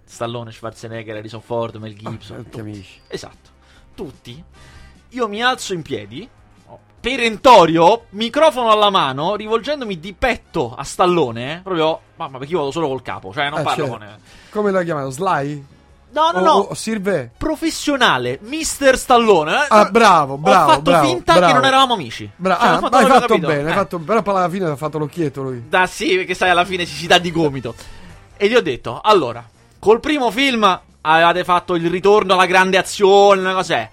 [0.06, 2.38] Stallone, Schwarzenegger, Harrison Ford, Mel Gibson.
[2.38, 2.60] Ah, tutti.
[2.60, 3.00] amici.
[3.08, 3.50] Esatto.
[3.96, 4.44] Tutti.
[5.10, 6.30] Io mi alzo in piedi,
[7.04, 12.72] perentorio, microfono alla mano, rivolgendomi di petto a Stallone, eh, proprio, mamma, perché io vado
[12.72, 14.00] solo col capo, cioè non Eh, parlo certo.
[14.00, 14.18] con...
[14.52, 15.10] Come l'ha chiamato?
[15.10, 15.66] Sly?
[16.12, 17.32] No, no, o, no, o Sirve?
[17.38, 19.52] professionale, Mister Stallone.
[19.54, 19.66] eh.
[19.68, 21.48] Ah, bravo, bravo, Ho fatto bravo, finta bravo.
[21.48, 22.30] che non eravamo amici.
[22.36, 23.74] Bra- Cioè, ah, fatto- hai fatto bene, hai Eh.
[23.74, 25.64] fatto, però poi alla fine ha fatto l'occhietto lui.
[25.68, 27.76] Da sì, perché sai, alla fine ci si dà di gomito.
[28.38, 29.44] E gli ho detto, allora,
[29.78, 33.90] col primo film avevate fatto il ritorno alla grande azione, una cos'è?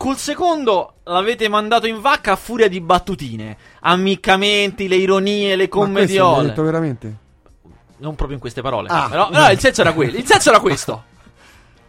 [0.00, 5.68] Col secondo l'avete mandato in vacca a furia di battutine, ammiccamenti, le ironie, le Ma
[5.68, 6.46] commediole.
[6.46, 7.16] detto veramente?
[7.98, 8.88] Non proprio in queste parole.
[8.88, 9.08] Ah.
[9.10, 10.16] però, però il senso era quello.
[10.16, 11.04] Il senso era questo.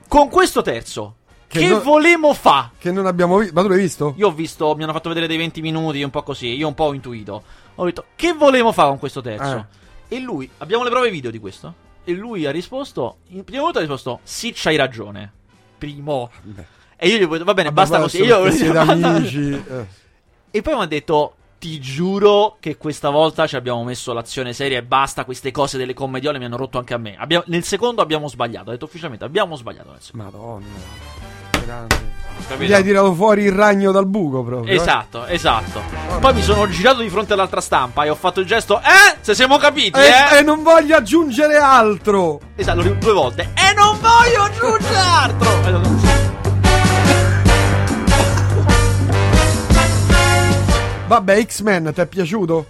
[0.10, 1.16] Con questo terzo,
[1.48, 2.72] Che che, no- volemo fa?
[2.78, 3.54] Che non abbiamo visto.
[3.54, 4.14] Ma tu l'hai visto?
[4.18, 6.74] Io ho visto, mi hanno fatto vedere dei 20 minuti, un po' così, io un
[6.74, 7.42] po' ho intuito.
[7.76, 9.68] Ho detto, che volemo fare con questo terzo?
[10.10, 11.74] E lui, abbiamo le prove video di questo?
[12.04, 15.32] E lui ha risposto, in prima volta ha risposto, sì, c'hai ragione.
[15.78, 16.30] Primo.
[17.04, 18.22] E io gli ho detto, va bene, Vabbè, basta così.
[18.22, 19.52] Io siete basta- amici.
[19.54, 19.86] eh.
[20.52, 24.78] E poi mi ha detto, ti giuro che questa volta ci abbiamo messo l'azione seria
[24.78, 27.16] e basta, queste cose delle commediole mi hanno rotto anche a me.
[27.18, 30.24] Abbiamo- nel secondo abbiamo sbagliato, ha detto ufficialmente, abbiamo sbagliato nel secondo.
[30.38, 30.66] Madonna.
[31.66, 32.10] Grande.
[32.48, 32.64] Capito?
[32.64, 34.72] Gli hai tirato fuori il ragno dal buco proprio.
[34.72, 34.76] eh?
[34.76, 35.82] Esatto, esatto.
[36.20, 39.34] Poi mi sono girato di fronte all'altra stampa e ho fatto il gesto, eh, se
[39.36, 40.38] siamo capiti, E, eh.
[40.40, 42.40] e non voglio aggiungere altro.
[42.56, 43.50] Esatto, due volte.
[43.56, 46.30] E non voglio aggiungere altro.
[51.12, 52.66] Vabbè, X-Men, ti è piaciuto?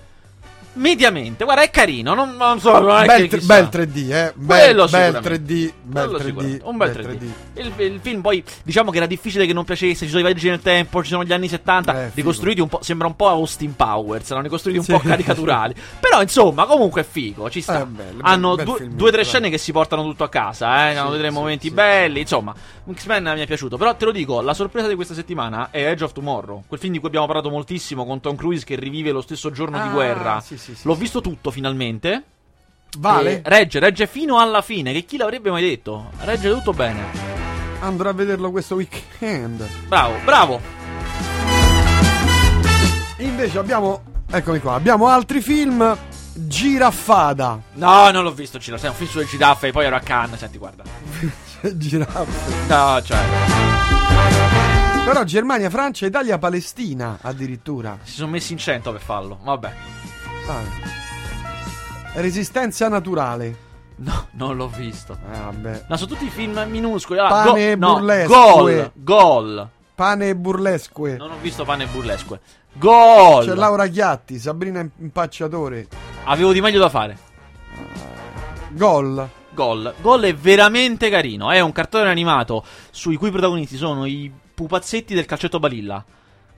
[0.73, 2.13] Mediamente, guarda, è carino.
[2.13, 4.31] Non, non so, non è Bel, che bel 3D, eh.
[4.35, 5.29] Bel, bel sicuramente.
[5.29, 5.73] 3D.
[5.81, 6.23] Bel Quello 3D.
[6.25, 7.27] sicuramente, Un bel 3D.
[7.55, 10.47] Il, il film poi diciamo che era difficile che non piacesse, ci sono i viaggi
[10.47, 13.75] nel tempo, ci sono gli anni 70, Eh, ricostruiti un po', sembra un po' Austin
[13.75, 14.91] Powers, erano ricostruiti un Sì.
[14.93, 15.75] po' caricaturali.
[15.99, 17.81] Però insomma, comunque è figo, ci sta.
[17.81, 20.89] Eh, bello, Hanno bel- bel due, o tre scene che si portano tutto a casa,
[20.89, 22.55] eh, hanno due o tre sì, momenti sì, belli, insomma.
[22.91, 26.03] X-Men mi è piaciuto, però te lo dico, la sorpresa di questa settimana è Edge
[26.05, 29.21] of Tomorrow, quel film di cui abbiamo parlato moltissimo con Tom Cruise che rivive lo
[29.21, 30.41] stesso giorno di Ah, guerra.
[30.41, 32.23] sì, sì, sì, L'ho visto tutto finalmente.
[32.97, 33.41] Vale?
[33.43, 34.93] Regge, regge fino alla fine.
[34.93, 36.11] Che chi l'avrebbe mai detto?
[36.19, 37.29] Regge tutto bene.
[37.79, 39.67] Andrò a vederlo questo weekend.
[39.87, 40.61] Bravo, bravo.
[43.17, 44.03] Invece abbiamo.
[44.29, 44.75] Eccomi qua.
[44.75, 45.97] Abbiamo altri film.
[46.33, 47.59] Giraffada.
[47.73, 48.59] No, non l'ho visto.
[48.59, 48.77] Ciro.
[48.77, 49.67] Sei un film sulle giraffe.
[49.67, 50.37] E poi ero a Cannes.
[50.37, 50.83] Senti, guarda.
[51.73, 52.67] Giraffe.
[52.67, 53.19] No, cioè.
[55.05, 57.97] Però Germania, Francia, Italia, Palestina addirittura.
[58.03, 59.39] Si sono messi in cento per farlo.
[59.41, 59.73] Vabbè.
[60.47, 60.63] Ah.
[62.13, 63.69] Resistenza naturale.
[63.97, 65.17] No, non l'ho visto.
[65.29, 65.85] Vabbè.
[65.87, 67.19] No, sono tutti film minuscoli.
[67.19, 68.35] Ah, Pane go- no, burlesque.
[68.35, 68.91] Gol.
[68.95, 69.69] Gol.
[69.95, 71.17] Pane e burlesque.
[71.17, 72.39] Non ho visto pane burlesque.
[72.73, 73.45] Gol.
[73.45, 75.87] C'è Laura Chiatti, Sabrina Impacciatore.
[76.23, 77.17] Avevo di meglio da fare.
[78.71, 79.29] Gol.
[79.53, 79.93] Gol.
[80.01, 81.51] Gol è veramente carino.
[81.51, 86.03] È un cartone animato sui cui protagonisti sono i pupazzetti del calcetto balilla.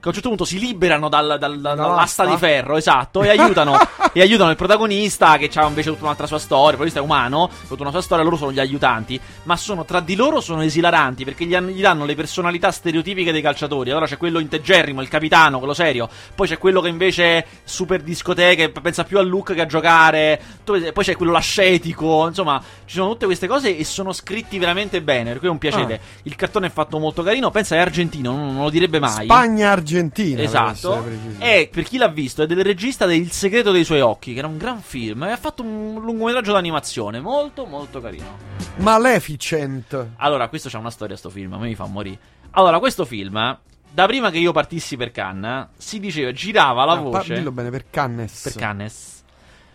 [0.04, 3.78] Che a un certo punto si liberano dal- dal- dall'asta di ferro, esatto, e aiutano,
[4.12, 6.72] e aiutano il protagonista che ha invece tutta un'altra sua storia.
[6.72, 9.18] Il protagonista è umano, tutta una sua storia, loro sono gli aiutanti.
[9.44, 13.40] Ma sono tra di loro sono esilaranti perché gli, gli danno le personalità stereotipiche dei
[13.40, 13.92] calciatori.
[13.92, 16.06] Allora c'è quello integerrimo, il capitano, quello serio.
[16.34, 20.38] Poi c'è quello che invece è super discoteche, pensa più a look che a giocare.
[20.64, 22.26] Poi c'è quello l'ascetico.
[22.26, 25.30] Insomma, ci sono tutte queste cose e sono scritti veramente bene.
[25.30, 25.98] Per cui è un piacere.
[26.24, 27.50] Il cartone è fatto molto carino.
[27.50, 29.24] Pensa è argentino, non, non lo direbbe mai.
[29.24, 29.93] Spagna-Argentina.
[30.34, 31.04] Per Esatto.
[31.38, 34.48] E per chi l'ha visto è del regista del Segreto dei suoi occhi, che era
[34.48, 35.24] un gran film.
[35.24, 37.20] E ha fatto un lungometraggio d'animazione.
[37.20, 38.36] Molto, molto carino.
[38.76, 40.06] Maleficent.
[40.16, 41.52] Allora, questo c'ha una storia, sto film.
[41.54, 42.18] A me mi fa morire.
[42.52, 43.58] Allora, questo film.
[43.90, 47.34] Da prima che io partissi per Cannes, si diceva, girava la Ah, voce.
[47.34, 48.40] dillo bene, per Cannes.
[48.42, 49.22] per Cannes.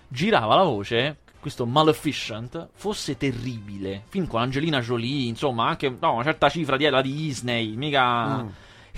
[0.10, 1.18] Girava la voce.
[1.40, 4.04] Questo Maleficent fosse terribile.
[4.10, 7.76] Film con Angelina Jolie, insomma, anche no, una certa cifra di la di Disney.
[7.78, 8.44] Mica.
[8.44, 8.48] Mm.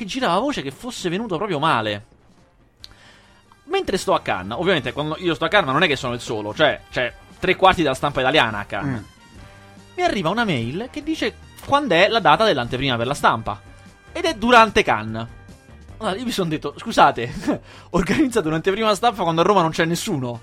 [0.02, 2.06] Che girava voce che fosse venuto proprio male.
[3.66, 6.16] Mentre sto a Cannes, ovviamente quando io sto a Cannes ma non è che sono
[6.16, 9.00] il solo, cioè c'è tre quarti della stampa italiana a Cannes.
[9.00, 9.04] Mm.
[9.98, 11.36] Mi arriva una mail che dice
[11.68, 13.62] quando è la data dell'anteprima per la stampa.
[14.12, 15.28] Ed è durante Cannes.
[15.98, 17.62] Allora io mi sono detto, scusate,
[17.92, 20.42] organizzate un'anteprima stampa quando a Roma non c'è nessuno.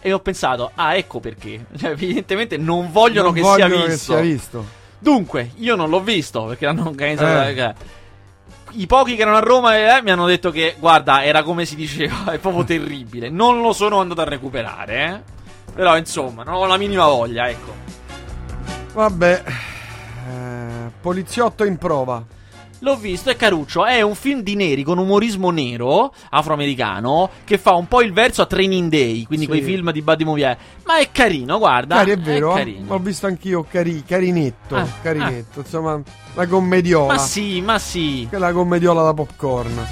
[0.00, 1.66] E ho pensato, ah ecco perché.
[1.76, 4.12] Cioè, evidentemente non vogliono, Non che, vogliono sia che visto.
[4.12, 4.66] sia visto.
[5.00, 7.48] Dunque, io non l'ho visto perché l'hanno organizzato.
[7.48, 8.00] Eh.
[8.74, 11.76] I pochi che erano a Roma eh, mi hanno detto che, guarda, era come si
[11.76, 13.28] diceva, è proprio terribile.
[13.28, 15.40] Non lo sono andato a recuperare, eh.
[15.74, 17.74] Però, insomma, non ho la minima voglia, ecco.
[18.92, 19.42] Vabbè.
[20.28, 22.22] Eh, poliziotto in prova.
[22.82, 23.86] L'ho visto, è caruccio.
[23.86, 28.42] È un film di neri con umorismo nero afroamericano che fa un po' il verso
[28.42, 29.50] a Training Day, quindi Sì.
[29.50, 30.58] quei film di Buddy Movie.
[30.84, 31.96] Ma è carino, guarda.
[31.98, 32.92] Cari, è vero, carino.
[32.92, 36.00] ho visto anch'io cari, carinetto, Ah, carinetto, insomma,
[36.34, 37.12] la commediola.
[37.14, 38.26] Ma sì, ma sì.
[38.28, 39.86] Quella commediola da popcorn.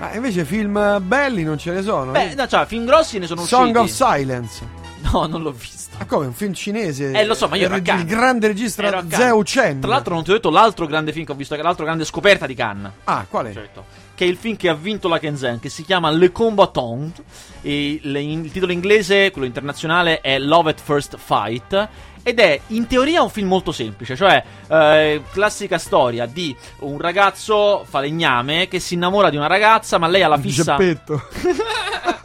[0.00, 2.10] Ma invece film belli non ce ne sono.
[2.10, 4.02] Beh, no, cioè, film grossi ne sono Song of usciti.
[4.04, 4.80] Silence.
[5.10, 5.96] No, non l'ho visto.
[5.98, 6.26] Ma come?
[6.26, 7.10] Un film cinese?
[7.12, 9.04] Eh, lo so, ma io ero a il, il grande regista.
[9.08, 9.80] Zhao Chen.
[9.80, 11.84] Tra l'altro, non ti ho detto l'altro grande film che ho visto, che è l'altro
[11.84, 12.92] grande scoperta di Cannes.
[13.04, 13.52] Ah, qual è?
[13.52, 13.84] Certo.
[14.14, 17.22] Che è il film che ha vinto la Kenzen, che si chiama Le Combattant.
[17.62, 21.88] E le- il titolo inglese, quello internazionale, è Love at First Fight.
[22.24, 27.84] Ed è in teoria un film molto semplice, cioè eh, classica storia di un ragazzo
[27.88, 30.76] falegname che si innamora di una ragazza, ma lei ha la fissa.
[30.76, 31.20] Geppetto.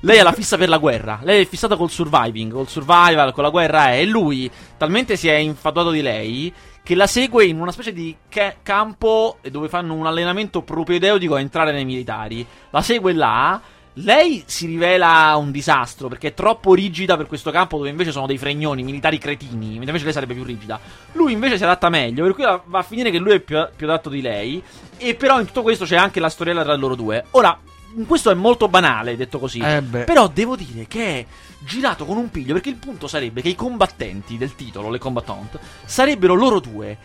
[0.00, 1.20] Lei ha la fissa per la guerra.
[1.22, 4.00] Lei è fissata col surviving, col survival, con la guerra è.
[4.00, 8.14] E lui talmente si è infatuato di lei che la segue in una specie di
[8.28, 12.46] ca- campo dove fanno un allenamento propedeutico a entrare nei militari.
[12.70, 13.60] La segue là.
[14.00, 18.26] Lei si rivela un disastro perché è troppo rigida per questo campo dove invece sono
[18.26, 20.78] dei fregnoni, militari cretini, mentre invece lei sarebbe più rigida.
[21.12, 23.86] Lui invece si adatta meglio, per cui va a finire che lui è più, più
[23.86, 24.62] adatto di lei.
[24.98, 27.24] E però in tutto questo c'è anche la storiella tra loro due.
[27.30, 27.58] Ora,
[28.06, 29.60] questo è molto banale, detto così.
[29.60, 29.82] Eh.
[29.82, 31.26] Però devo dire che è
[31.60, 35.58] girato con un piglio, perché il punto sarebbe che i combattenti del titolo, le combattant,
[35.84, 36.98] sarebbero loro due.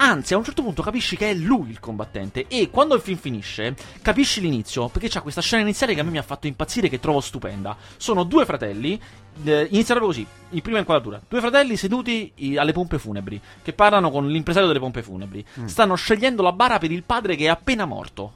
[0.00, 2.46] Anzi, a un certo punto capisci che è lui il combattente.
[2.46, 4.88] E quando il film finisce, capisci l'inizio.
[4.88, 7.76] Perché c'ha questa scena iniziale che a me mi ha fatto impazzire, che trovo stupenda.
[7.96, 9.00] Sono due fratelli.
[9.42, 11.20] eh, inizia così, in prima inquadratura.
[11.28, 13.40] Due fratelli seduti alle pompe funebri.
[13.60, 15.44] Che parlano con l'impresario delle pompe funebri.
[15.64, 18.34] Stanno scegliendo la bara per il padre che è appena morto.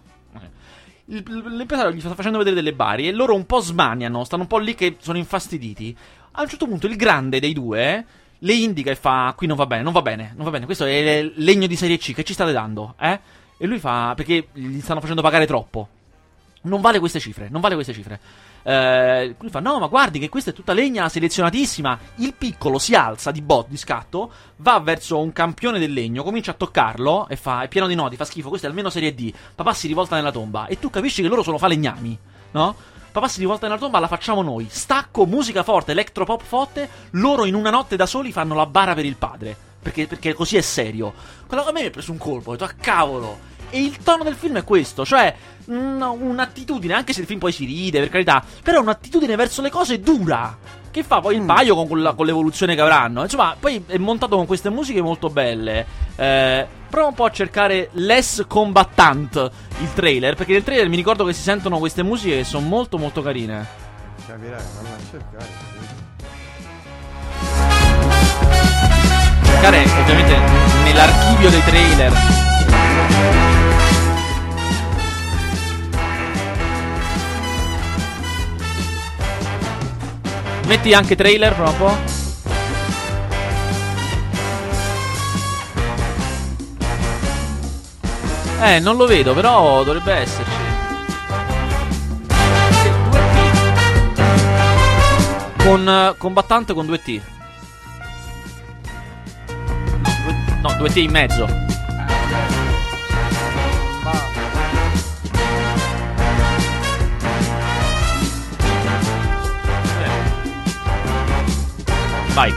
[1.07, 4.59] L'impresario gli sta facendo vedere delle bari e loro un po' smaniano, stanno un po'
[4.59, 5.97] lì che sono infastiditi.
[6.33, 8.07] A un certo punto il grande dei due
[8.38, 10.65] le indica e fa: Qui non va bene, non va bene, non va bene.
[10.65, 13.21] Questo è legno di serie C che ci state dando, eh?
[13.57, 15.88] E lui fa: Perché gli stanno facendo pagare troppo.
[16.62, 18.21] Non vale queste cifre, non vale queste cifre.
[18.62, 21.98] Eh, lui fa: No, ma guardi che questa è tutta legna selezionatissima.
[22.16, 26.53] Il piccolo si alza di bot, di scatto, va verso un campione del legno, comincia
[26.53, 28.48] a toccarlo e fa: È pieno di nodi, fa schifo.
[28.48, 29.33] Questa è almeno serie D.
[29.55, 30.66] Papà si rivolta nella tomba.
[30.66, 32.18] E tu capisci che loro sono falegnami,
[32.53, 32.77] no?
[33.12, 34.68] Papà si rivolta nella tomba, la facciamo noi.
[34.70, 36.88] Stacco, musica forte, electropop forte.
[37.11, 39.55] Loro in una notte da soli fanno la bara per il padre.
[39.83, 41.12] Perché, perché così è serio.
[41.46, 42.51] Quello a me mi ha preso un colpo.
[42.51, 43.51] Ho detto, ah cavolo.
[43.75, 45.35] E il tono del film è questo, cioè
[45.71, 49.71] mm, un'attitudine, anche se il film poi si ride, per carità, però un'attitudine verso le
[49.71, 50.59] cose dura.
[50.91, 53.23] Che fa poi il paio con, quella- con l'evoluzione che avranno.
[53.23, 55.87] Insomma, poi è montato con queste musiche molto belle.
[56.17, 61.25] Eh, prova un po' a cercare Less Combattant il trailer, perché nel trailer mi ricordo
[61.25, 63.67] che si sentono queste musiche che sono molto molto carine.
[64.27, 65.47] Capirai, vanno a cercare.
[69.45, 70.37] Cercare ovviamente
[70.85, 73.52] nell'archivio dei trailer.
[80.66, 82.20] Metti anche trailer, prova un po'.
[88.61, 90.51] Eh, non lo vedo, però dovrebbe esserci.
[95.64, 97.20] Con eh, combattante con 2T.
[100.25, 101.62] Due- No, 2T in mezzo.
[112.35, 112.53] Vai.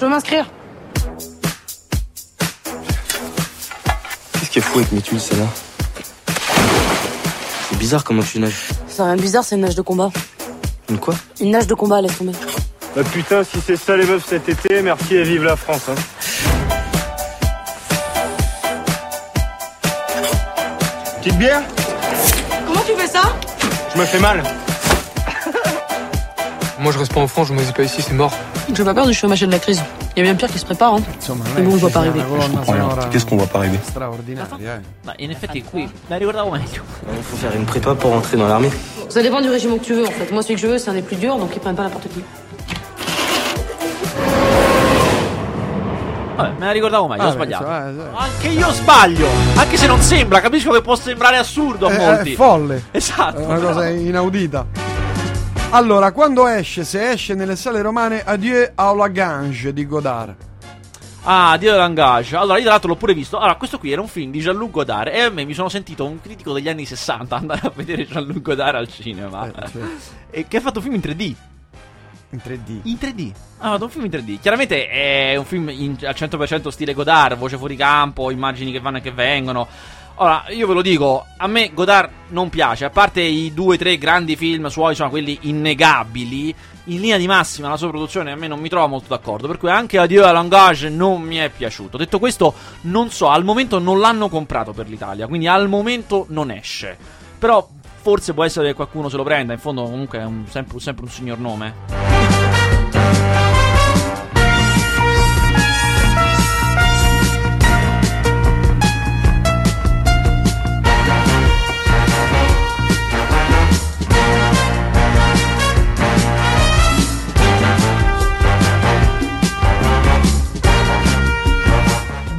[0.00, 0.46] Je veux m'inscrire.
[4.32, 5.44] Qu'est-ce qui est fou avec Métul, celle-là
[7.68, 8.68] C'est bizarre comment tu nages.
[8.88, 10.10] C'est rien de bizarre, c'est une nage de combat.
[10.88, 12.32] Une quoi Une nage de combat, laisse tomber.
[12.96, 15.82] Bah putain, si c'est ça les meufs cet été, merci et vive la France.
[15.90, 15.94] Hein.
[21.20, 21.62] Petite bière?
[22.66, 23.36] Comment tu fais ça?
[23.94, 24.42] Je me fais mal.
[26.78, 28.32] Moi, je reste pas en France, je me dis pas ici, c'est mort.
[28.72, 29.82] J'ai pas peur du chômage et de la crise.
[30.16, 31.02] Il y a bien pire qui se prépare, hein.
[31.56, 32.20] Mais bon, vois ci pas arriver.
[33.10, 33.78] Qu'est-ce qu'on voit pas arriver
[36.52, 36.82] meglio.
[37.16, 38.70] Il faut faire une prépa pour rentrer dans l'armée.
[39.08, 40.30] Ça dépend du régiment que tu veux, en fait.
[40.32, 42.08] Moi, celui que je veux, c'est un des plus durs, donc ils prennent pas n'importe
[42.08, 42.22] qui.
[46.42, 47.64] Vabbè, me la ricordavo ho Ah, sbagliato.
[47.64, 49.28] beh, insomma, eh, Anche io sbaglio.
[49.56, 52.32] Anche se non sembra, capisco che può sembrare assurdo a eh, molti.
[52.32, 52.84] È folle.
[52.90, 53.38] Esatto.
[53.38, 54.66] È una però- cosa inaudita.
[55.72, 60.34] Allora, quando esce, se esce nelle sale romane, Adieu à la Gange di Godard.
[61.24, 62.34] Ah, Dio dell'Angage.
[62.34, 63.36] Allora, io tra l'altro l'ho pure visto.
[63.36, 65.08] Allora, questo qui era un film di Jean-Luc Godard.
[65.12, 68.40] E a me mi sono sentito un critico degli anni 60 andare a vedere Jean-Luc
[68.40, 69.46] Godard al cinema.
[69.46, 69.78] Eh, certo.
[70.30, 71.34] E che ha fatto film in 3D.
[72.32, 72.80] In 3D.
[72.84, 73.32] In 3D.
[73.58, 74.38] Ah, vado un film in 3D.
[74.40, 78.98] Chiaramente è un film in- al 100% stile Godard, voce fuori campo, immagini che vanno
[78.98, 79.66] e che vengono.
[80.16, 83.78] Ora, io ve lo dico, a me Godard non piace, a parte i due o
[83.78, 88.36] tre grandi film suoi, insomma, quelli innegabili, in linea di massima la sua produzione a
[88.36, 91.48] me non mi trova molto d'accordo, per cui anche Adieu à Langage non mi è
[91.48, 91.96] piaciuto.
[91.96, 96.50] Detto questo, non so, al momento non l'hanno comprato per l'Italia, quindi al momento non
[96.50, 96.96] esce.
[97.38, 97.66] Però
[98.02, 101.04] forse può essere che qualcuno se lo prenda, in fondo comunque è un- sempre, sempre
[101.06, 102.09] un signor nome.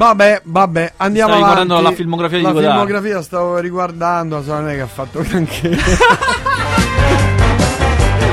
[0.02, 1.66] Vabbè, vabbè, andiamo Stavi avanti.
[1.68, 2.72] guardando la filmografia di La Godard.
[2.74, 5.78] filmografia stavo riguardando, so, non è che ha fatto granché.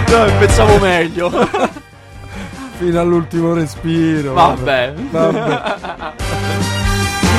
[0.08, 1.30] No, pensavo meglio.
[2.78, 4.32] Fino all'ultimo respiro.
[4.32, 4.94] Vabbè.
[5.10, 6.14] Vabbè.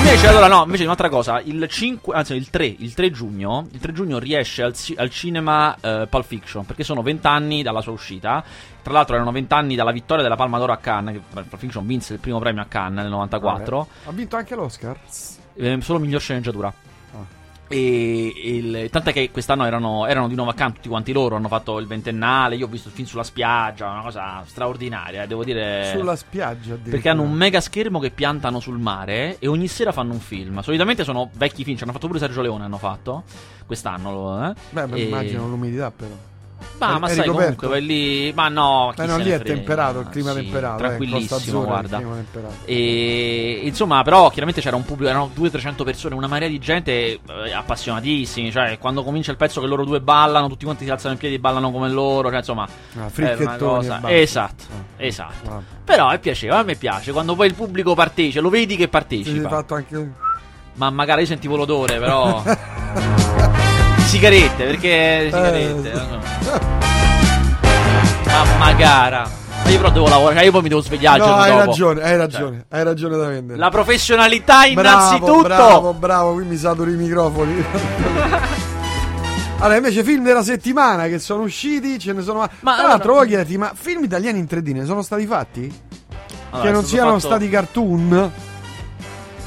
[0.09, 1.39] Invece, allora, no, invece un'altra cosa.
[1.39, 5.75] Il 5, anzi, il 3, il 3 giugno, il 3 giugno riesce al, al cinema
[5.79, 8.43] eh, Pulp Fiction, perché sono 20 anni dalla sua uscita.
[8.81, 11.85] Tra l'altro erano 20 anni dalla vittoria della Palma d'Oro a Cannes, che Pulp Fiction
[11.85, 13.87] vinse il primo premio a Cannes nel 94.
[14.05, 14.97] Ha vinto anche l'Oscar?
[15.53, 16.73] Eh, solo miglior sceneggiatura.
[17.75, 21.35] Il, tant'è che quest'anno erano, erano di nuovo a campo tutti quanti loro.
[21.35, 22.55] Hanno fatto il ventennale.
[22.55, 25.93] Io ho visto il film sulla spiaggia, una cosa straordinaria, devo dire.
[25.95, 26.75] Sulla spiaggia.
[26.75, 30.61] Perché hanno un mega schermo che piantano sul mare e ogni sera fanno un film.
[30.61, 33.23] Solitamente sono vecchi film, ci hanno fatto pure Sergio Leone, hanno fatto
[33.65, 34.49] quest'anno.
[34.49, 34.53] Eh?
[34.71, 36.27] Beh, ma E- immagino l'umidità però.
[36.79, 37.55] Ma, È- ma è sai, ricoperto?
[37.67, 38.31] comunque lì.
[38.33, 40.75] Ma no, Eh no, lì è temperato, il clima Sì, temperato.
[40.75, 41.95] eh, Tranquillissimo, Costa Azzurra, guarda.
[41.97, 42.55] il clima temperato.
[42.65, 47.19] E insomma, però, chiaramente c'era un pubblico, erano 200-300 persone, una marea di gente eh,
[47.53, 48.51] appassionatissimi.
[48.51, 51.35] Cioè, quando comincia il pezzo che loro due ballano, tutti quanti si alzano in piedi
[51.35, 52.29] e ballano come loro.
[52.29, 52.67] Cioè, insomma,
[52.97, 54.01] Ah, una cosa.
[54.09, 55.03] Esatto, Ah.
[55.03, 55.49] esatto.
[55.49, 55.63] Vabbè.
[55.83, 57.11] Però è piacevole, a me piace.
[57.11, 59.49] Quando poi il pubblico partecipa, lo vedi che Sì, partecipa.
[59.49, 60.11] fatto anche
[60.75, 62.41] Ma magari sentivo l'odore, però.
[64.09, 65.25] sigarette, perché.
[65.25, 65.91] Sigarette.
[65.91, 65.93] Eh.
[65.93, 66.59] non so.
[68.25, 69.29] Mamma gara.
[69.63, 71.65] Ma io però devo lavorare, cioè io poi mi devo svegliare No, hai dopo.
[71.65, 73.59] ragione, hai ragione, hai ragione da vendere.
[73.59, 75.41] La professionalità innanzitutto.
[75.41, 77.63] Bravo, bravo, bravo, qui mi saturi i microfoni.
[79.59, 82.39] allora, invece film della settimana che sono usciti, ce ne sono...
[82.39, 85.71] Ma Tra allora- l'altro voglio chiederti, ma film italiani in 3D ne sono stati fatti?
[86.51, 88.31] Allora, che non siano fatto- stati cartoon?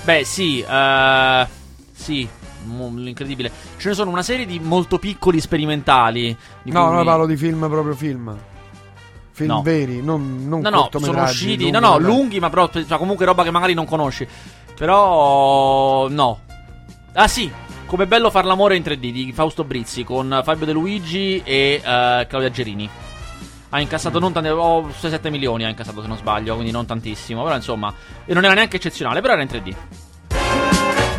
[0.04, 1.46] Beh, sì, eh,
[1.94, 2.28] sì,
[2.64, 3.50] l'incredibile.
[3.76, 6.36] Ce ne sono una serie di molto piccoli sperimentali.
[6.64, 8.36] No, cui- no, parlo di film proprio film.
[9.34, 9.62] Film No.
[9.62, 11.70] veri, non, non No, no, sono usciti.
[11.70, 14.26] No, no, lunghi, ma però cioè, comunque roba che magari non conosci.
[14.76, 16.40] Però no.
[17.14, 17.50] Ah, sì.
[17.86, 22.26] Come bello far l'amore in 3D di Fausto Brizzi con Fabio De Luigi e eh,
[22.28, 22.88] Claudia Gerini.
[23.68, 27.42] Ha incassato non tanti, oh, 6-7 milioni ha incassato se non sbaglio, quindi non tantissimo.
[27.42, 27.92] Però insomma,
[28.24, 29.74] e non era neanche eccezionale, però era in 3D.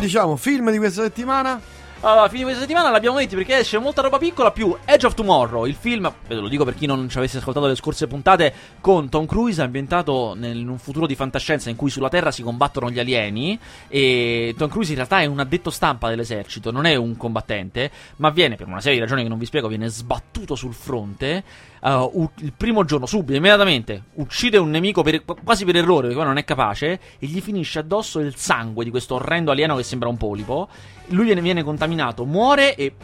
[0.04, 1.58] Diciamo, film di questa settimana?
[2.00, 5.14] Allora, fine di questa settimana l'abbiamo detto perché esce molta roba piccola più Edge of
[5.14, 8.52] Tomorrow, il film, ve lo dico per chi non ci avesse ascoltato le scorse puntate,
[8.82, 12.42] con Tom Cruise ambientato nel- in un futuro di fantascienza in cui sulla Terra si
[12.42, 16.94] combattono gli alieni e Tom Cruise in realtà è un addetto stampa dell'esercito, non è
[16.96, 20.54] un combattente, ma viene, per una serie di ragioni che non vi spiego, viene sbattuto
[20.54, 21.42] sul fronte
[21.84, 26.26] uh, il primo giorno, subito, immediatamente, uccide un nemico per- quasi per errore, perché poi
[26.26, 30.08] non è capace, e gli finisce addosso il sangue di questo orrendo alieno che sembra
[30.08, 30.68] un polipo.
[31.08, 32.94] Lui viene, viene contaminato, muore e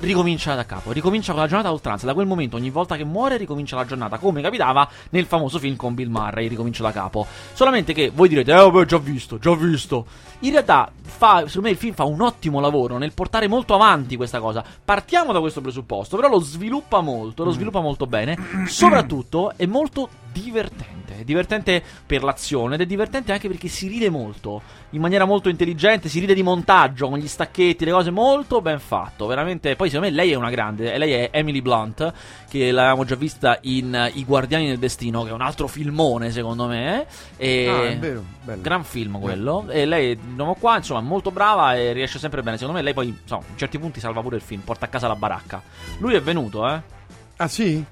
[0.00, 2.06] ricomincia da capo, ricomincia con la giornata a oltranza.
[2.06, 5.76] Da quel momento, ogni volta che muore, ricomincia la giornata, come capitava nel famoso film
[5.76, 7.26] con Bill Murray, ricomincia da capo.
[7.52, 10.06] Solamente che voi direte, eh, vabbè, già visto, già visto.
[10.40, 14.16] In realtà, fa, secondo me, il film fa un ottimo lavoro nel portare molto avanti
[14.16, 14.64] questa cosa.
[14.84, 18.36] Partiamo da questo presupposto, però lo sviluppa molto, lo sviluppa molto bene.
[18.66, 21.05] Soprattutto è molto divertente.
[21.18, 24.62] È divertente per l'azione ed è divertente anche perché si ride molto.
[24.90, 28.78] In maniera molto intelligente, si ride di montaggio con gli stacchetti, le cose molto ben
[28.78, 29.26] fatto.
[29.26, 29.76] Veramente.
[29.76, 30.92] Poi, secondo me, lei è una grande.
[30.92, 32.12] E lei è Emily Blunt,
[32.48, 36.30] che l'avevamo già vista in eh, I Guardiani del Destino, che è un altro filmone,
[36.30, 37.06] secondo me.
[37.36, 37.68] E...
[37.68, 38.62] Ah, è vero, bello.
[38.62, 39.66] Gran film quello.
[39.68, 42.56] E lei è di nuovo qua, insomma, molto brava e riesce sempre bene.
[42.56, 45.08] Secondo me, lei poi, insomma, in certi punti salva pure il film, porta a casa
[45.08, 45.62] la baracca.
[45.98, 46.94] Lui è venuto, eh.
[47.38, 47.84] Ah sì?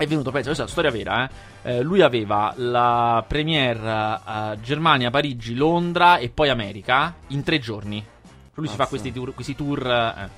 [0.00, 1.28] È venuto, penso, questa è una storia vera,
[1.62, 1.76] eh.
[1.76, 8.02] Eh, lui aveva la premiere a Germania, Parigi, Londra e poi America in tre giorni.
[8.54, 8.88] Lui si fa Mazza.
[8.88, 9.34] questi tour.
[9.34, 10.28] Questi tour eh.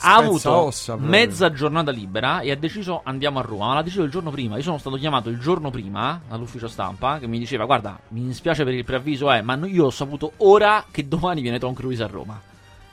[0.00, 3.68] Ha avuto ossa, mezza giornata libera e ha deciso andiamo a Roma.
[3.68, 4.56] Ma l'ha deciso il giorno prima.
[4.56, 8.64] Io sono stato chiamato il giorno prima dall'ufficio stampa che mi diceva: Guarda, mi dispiace
[8.64, 12.06] per il preavviso, eh, ma io ho saputo ora che domani viene Tom Cruise a
[12.06, 12.38] Roma.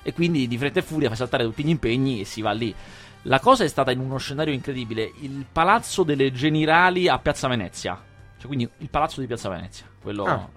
[0.01, 2.73] E quindi di fretta e furia fa saltare tutti gli impegni e si va lì.
[3.23, 7.99] La cosa è stata in uno scenario incredibile, il palazzo delle generali a Piazza Venezia.
[8.37, 9.85] Cioè, quindi il palazzo di Piazza Venezia.
[10.01, 10.23] Quello...
[10.25, 10.49] Ah.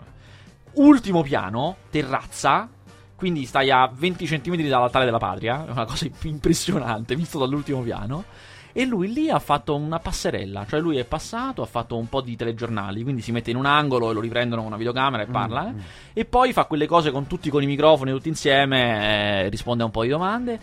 [0.76, 2.68] Ultimo piano, terrazza,
[3.14, 8.24] quindi stai a 20 cm dall'altare della patria, è una cosa impressionante visto dall'ultimo piano.
[8.72, 12.20] E lui lì ha fatto una passerella, cioè lui è passato, ha fatto un po'
[12.20, 15.26] di telegiornali, quindi si mette in un angolo e lo riprendono con una videocamera e
[15.26, 15.68] parla.
[15.68, 15.74] eh.
[16.12, 19.86] E poi fa quelle cose con tutti con i microfoni, tutti insieme, eh, risponde a
[19.86, 20.58] un po' di domande.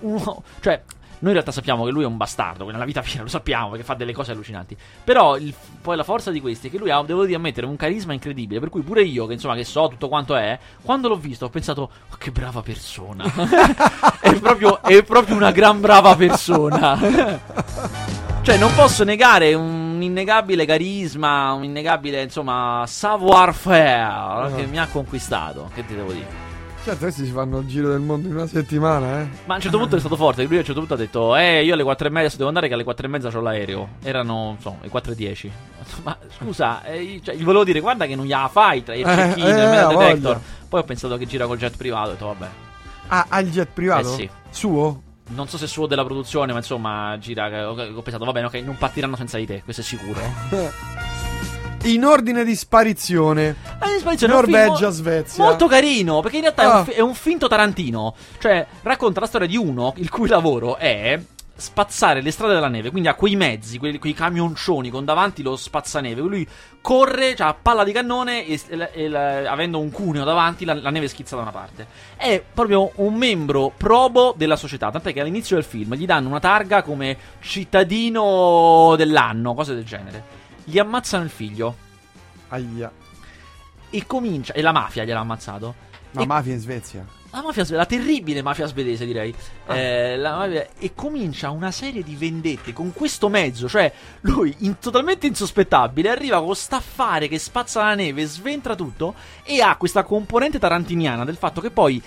[0.00, 0.82] Uno, cioè,
[1.24, 3.82] noi in realtà sappiamo che lui è un bastardo, nella vita piena lo sappiamo perché
[3.82, 4.76] fa delle cose allucinanti.
[5.02, 7.76] Però il- poi la forza di questi è che lui ha, devo dire, ammettere un
[7.76, 8.60] carisma incredibile.
[8.60, 11.48] Per cui pure io, che insomma, che so tutto quanto è, quando l'ho visto ho
[11.48, 13.24] pensato, "Oh, che brava persona.
[14.20, 16.98] è, proprio, è proprio una gran brava persona.
[18.42, 25.70] Cioè, non posso negare un innegabile carisma, un innegabile, insomma, savoir-faire che mi ha conquistato.
[25.72, 26.43] Che ti devo dire?
[26.84, 29.28] Certo, questi si fanno il giro del mondo in una settimana, eh.
[29.46, 30.44] Ma a un certo punto è stato forte.
[30.44, 32.68] Lui a un certo punto ha detto: Eh, io alle 4 e mezza devo andare,
[32.68, 33.88] che alle 4 e mezza ho l'aereo.
[34.02, 35.52] Erano, insomma, le 4 e 10.
[36.04, 39.14] Ma scusa, eh, cioè, gli volevo dire, guarda che non gliela fai tra il Eh,
[39.14, 40.40] check-in eh, e il metal detector.
[40.68, 42.10] Poi ho pensato che gira col jet privato.
[42.10, 42.48] Ho detto, vabbè.
[43.06, 44.12] Ah, ha il jet privato?
[44.12, 44.30] Eh sì.
[44.50, 45.02] Suo?
[45.28, 47.70] Non so se è suo della produzione, ma insomma, gira.
[47.70, 50.20] ho pensato, va bene, ok, non partiranno senza di te, questo è sicuro.
[51.84, 53.56] In ordine di sparizione.
[53.78, 55.44] È un Norvegia, Svezia.
[55.44, 56.78] Molto carino, perché in realtà è, Ah.
[56.78, 58.14] un fi- è un finto Tarantino.
[58.38, 61.20] Cioè, racconta la storia di uno il cui lavoro è
[61.56, 65.56] spazzare le strade della neve, quindi ha quei mezzi, quei, quei camioncioni con davanti lo
[65.56, 66.20] spazzaneve.
[66.22, 66.48] Lui
[66.80, 69.16] corre, cioè, a palla di cannone e, e e
[69.46, 71.86] avendo un cuneo davanti, la, la neve schizza da una parte.
[72.16, 76.40] È proprio un membro probo della società, tant'è che all'inizio del film gli danno una
[76.40, 80.42] targa come cittadino dell'anno, cose del genere.
[80.64, 81.76] Gli ammazzano il figlio
[82.48, 82.90] Aia.
[83.90, 84.52] e comincia.
[84.54, 85.74] E la mafia gliel'ha ammazzato.
[86.12, 87.04] Ma E- mafia in Svezia.
[87.32, 89.34] la mafia la terribile mafia svedese, direi.
[89.66, 89.76] Ah.
[89.76, 93.68] Eh, la mafia- e comincia una serie di vendette con questo mezzo.
[93.68, 93.92] Cioè,
[94.22, 99.14] lui, in- totalmente insospettabile, arriva con staffare che spazza la neve, sventra tutto.
[99.42, 102.00] E ha questa componente tarantiniana del fatto che poi.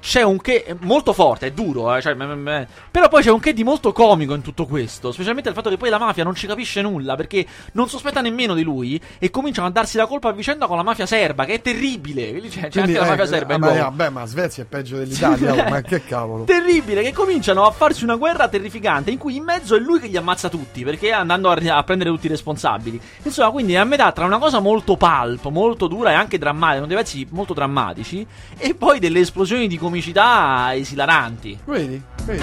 [0.00, 3.40] C'è un che molto forte, è duro, eh, cioè, me- me- però poi c'è un
[3.40, 5.12] che di molto comico in tutto questo.
[5.12, 8.54] Specialmente il fatto che poi la mafia non ci capisce nulla perché non sospetta nemmeno
[8.54, 11.54] di lui e cominciano a darsi la colpa a vicenda con la mafia serba, che
[11.54, 12.30] è terribile.
[12.30, 14.66] Quindi C'è, c'è anche la eh, mafia serba ah, in ma, vabbè, ma Svezia è
[14.66, 16.44] peggio dell'Italia, oh, ma che cavolo.
[16.44, 20.08] terribile che cominciano a farsi una guerra terrificante in cui in mezzo è lui che
[20.08, 23.84] li ammazza tutti perché andando a, a prendere tutti i responsabili insomma quindi è a
[23.84, 27.54] metà tra una cosa molto pulp molto dura e anche drammatica con dei pezzi molto
[27.54, 28.26] drammatici
[28.56, 32.42] e poi delle esplosioni di comicità esilaranti Vedi, vedi.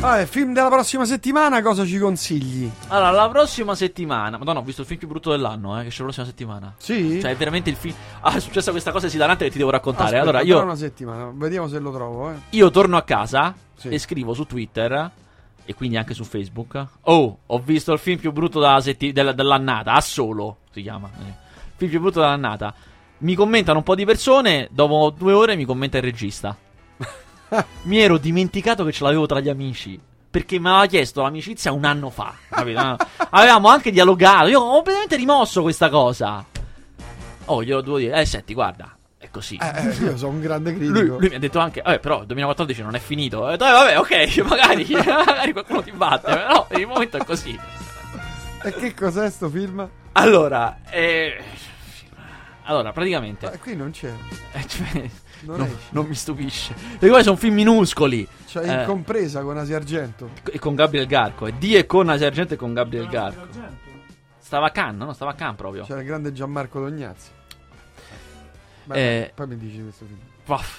[0.00, 2.70] Vabbè, film della prossima settimana, cosa ci consigli?
[2.88, 5.98] allora la prossima settimana madonna ho visto il film più brutto dell'anno eh, che c'è
[5.98, 7.20] la prossima settimana Sì?
[7.20, 10.16] cioè è veramente il film ah è successa questa cosa esilarante che ti devo raccontare
[10.18, 12.34] Aspetta, allora io una settimana, vediamo se lo trovo, eh.
[12.50, 13.88] Io torno a casa Sì.
[13.88, 15.10] e scrivo su Twitter
[15.66, 16.84] e quindi anche su Facebook.
[17.02, 19.92] Oh, ho visto il film più brutto della setti- della- dell'annata.
[19.92, 21.08] A solo si chiama.
[21.20, 21.28] eh.
[21.28, 22.74] Il film più brutto dell'annata.
[23.20, 24.68] Mi commentano un po' di persone.
[24.70, 26.56] Dopo due ore mi commenta il regista.
[27.82, 30.00] mi ero dimenticato che ce l'avevo tra gli amici.
[30.30, 32.34] Perché mi aveva chiesto l'amicizia un anno fa.
[32.48, 32.96] capito?
[33.30, 34.46] Avevamo anche dialogato.
[34.46, 36.44] Io ho completamente rimosso questa cosa.
[37.46, 38.20] Oh, glielo devo dire.
[38.20, 38.96] Eh, senti, guarda.
[39.18, 39.58] È così.
[39.60, 40.98] Eh, eh, io sono un grande critico.
[40.98, 43.40] Lui, lui mi ha detto anche, eh, però il 2014 non è finito.
[43.40, 47.24] Ho detto, eh, vabbè, ok, magari, magari qualcuno ti batte, però per il momento è
[47.24, 47.58] così.
[48.62, 49.86] E che cos'è sto film?
[50.12, 51.36] Allora, eh,
[52.64, 54.12] allora, praticamente, Eh, qui non c'è.
[54.52, 55.10] eh, cioè,
[55.42, 56.74] Non no, non mi stupisce.
[56.74, 58.26] Perché poi sono film minuscoli.
[58.46, 58.80] C'è Eh.
[58.82, 60.30] incompresa con Asia Argento.
[60.50, 61.46] E con Gabriel Garco.
[61.46, 63.46] E di e con Asia Argento e con Gabriel Garco.
[64.38, 65.12] Stava a Cannes, no?
[65.12, 65.84] Stava a Cannes proprio.
[65.84, 67.28] C'era il grande Gianmarco Dognazzi.
[68.84, 69.32] Beh, Eh.
[69.34, 70.18] Poi mi dici questo film.
[70.46, 70.78] Vaff.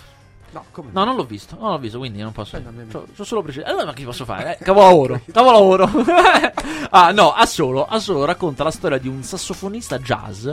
[0.54, 2.62] No, come No, non l'ho visto, non l'ho visto, quindi non posso.
[2.92, 3.66] C'ho, c'ho solo preciso.
[3.66, 4.58] Allora, ma che posso fare?
[4.60, 4.64] Eh?
[4.64, 5.90] Capolavoro, capolavoro.
[6.92, 10.50] ah, no, a solo, a solo racconta la storia di un sassofonista jazz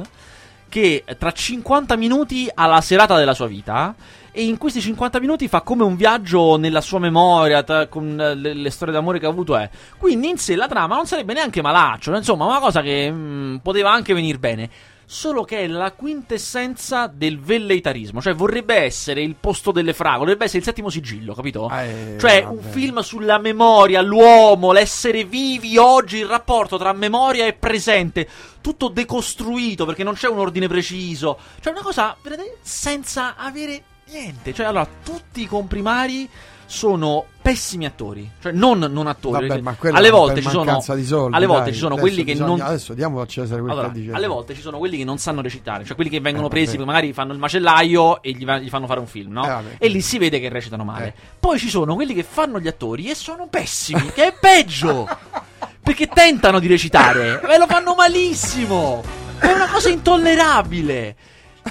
[0.69, 3.95] che tra 50 minuti ha la serata della sua vita
[4.31, 8.35] e in questi 50 minuti fa come un viaggio nella sua memoria tra- con eh,
[8.35, 9.69] le, le storie d'amore che ha avuto è.
[9.97, 13.91] Quindi in sé la trama non sarebbe neanche malaccio, insomma, una cosa che mm, poteva
[13.91, 14.71] anche venire bene.
[15.11, 20.45] Solo che è la quintessenza del velleitarismo, cioè vorrebbe essere il posto delle fragole, dovrebbe
[20.45, 21.71] essere il settimo sigillo, capito?
[21.71, 22.55] Eh, cioè vabbè.
[22.55, 28.29] un film sulla memoria, l'uomo, l'essere vivi oggi, il rapporto tra memoria e presente,
[28.61, 31.39] tutto decostruito perché non c'è un ordine preciso.
[31.59, 36.29] Cioè una cosa vedete, senza avere Niente, cioè allora tutti i comprimari
[36.71, 39.49] sono pessimi attori, cioè non, non attori.
[39.49, 41.73] Vabbè, ma alle volte ci sono soldi, alle volte dai.
[41.73, 44.55] ci sono quelli che bisogna- non Adesso diamo a Cesare quel allora, che alle volte
[44.55, 47.33] ci sono quelli che non sanno recitare, cioè quelli che vengono Eh, presi, magari fanno
[47.33, 49.45] il macellaio e gli, va- gli fanno fare un film, no?
[49.45, 49.77] Eh, vabbè.
[49.79, 51.07] e lì si vede che recitano male.
[51.07, 51.15] Eh.
[51.41, 55.09] Poi ci sono quelli che fanno gli attori e sono pessimi, che è peggio!
[55.83, 59.03] Perché tentano di recitare e lo fanno malissimo!
[59.39, 61.17] È una cosa intollerabile!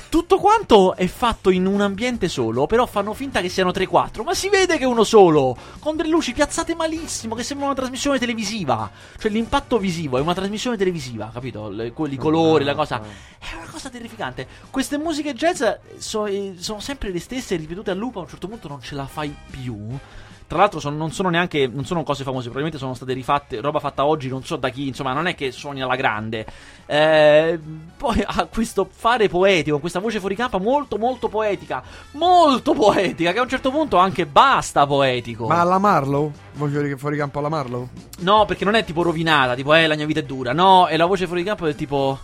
[0.09, 4.33] Tutto quanto è fatto in un ambiente solo, però fanno finta che siano 3-4, ma
[4.33, 8.19] si vede che è uno solo, con delle luci piazzate malissimo, che sembra una trasmissione
[8.19, 8.89] televisiva.
[9.17, 11.69] Cioè l'impatto visivo è una trasmissione televisiva, capito?
[11.69, 13.01] Le- i colori, la cosa...
[13.39, 14.47] È una cosa terrificante.
[14.69, 15.63] Queste musiche jazz
[15.97, 18.95] so- eh, sono sempre le stesse, ripetute a loop, a un certo punto non ce
[18.95, 19.97] la fai più.
[20.47, 23.79] Tra l'altro son- non sono neanche non sono cose famose, probabilmente sono state rifatte, roba
[23.79, 26.45] fatta oggi, non so da chi, insomma, non è che suoni alla grande.
[26.85, 27.59] Eh,
[27.97, 33.39] poi ha questo fare poetico, questa voce fuori campo molto molto poetica, molto poetica, che
[33.39, 35.47] a un certo punto anche basta poetico.
[35.47, 36.31] Ma alla Marlow?
[36.53, 37.89] Voce fuori- fuori campo alla Marlow?
[38.19, 40.53] No, perché non è tipo rovinata, tipo eh la mia vita è dura.
[40.53, 42.17] No, è la voce fuori campo del tipo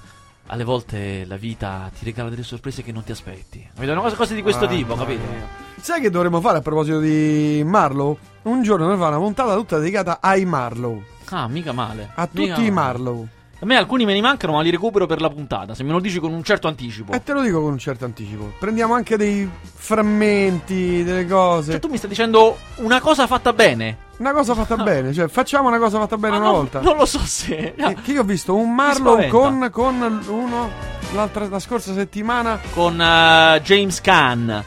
[0.47, 3.67] alle volte la vita ti regala delle sorprese che non ti aspetti.
[3.79, 5.62] Una cosa, cose di questo Ah, tipo, capito?
[5.83, 8.17] Sai che dovremmo fare a proposito di Marlow?
[8.43, 11.03] Un giorno noi fare una puntata tutta dedicata ai Marlow.
[11.31, 12.11] Ah, mica male.
[12.15, 12.87] A Mica tutti i male.
[12.93, 13.27] Marlow.
[13.59, 15.75] A me alcuni me ne mancano, ma li recupero per la puntata.
[15.75, 17.11] Se me lo dici con un certo anticipo.
[17.11, 18.53] E te lo dico con un certo anticipo.
[18.59, 21.71] Prendiamo anche dei frammenti, delle cose.
[21.71, 23.97] Cioè, tu mi stai dicendo una cosa fatta bene.
[24.19, 26.79] Una cosa fatta bene, cioè facciamo una cosa fatta bene Ma una non, volta.
[26.79, 27.73] Non lo so se.
[27.75, 29.69] Eh, Che io ho visto un Marlow spaventa.
[29.69, 30.69] con, con uno
[31.13, 32.57] l'altra, la scorsa settimana.
[32.73, 34.63] Con eh, James Caan.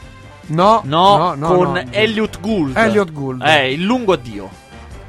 [0.47, 1.83] No, No, no, no, con no.
[1.91, 2.75] Elliot Gould.
[2.77, 3.41] Elliot Gould.
[3.43, 4.49] Eh, il lungo addio.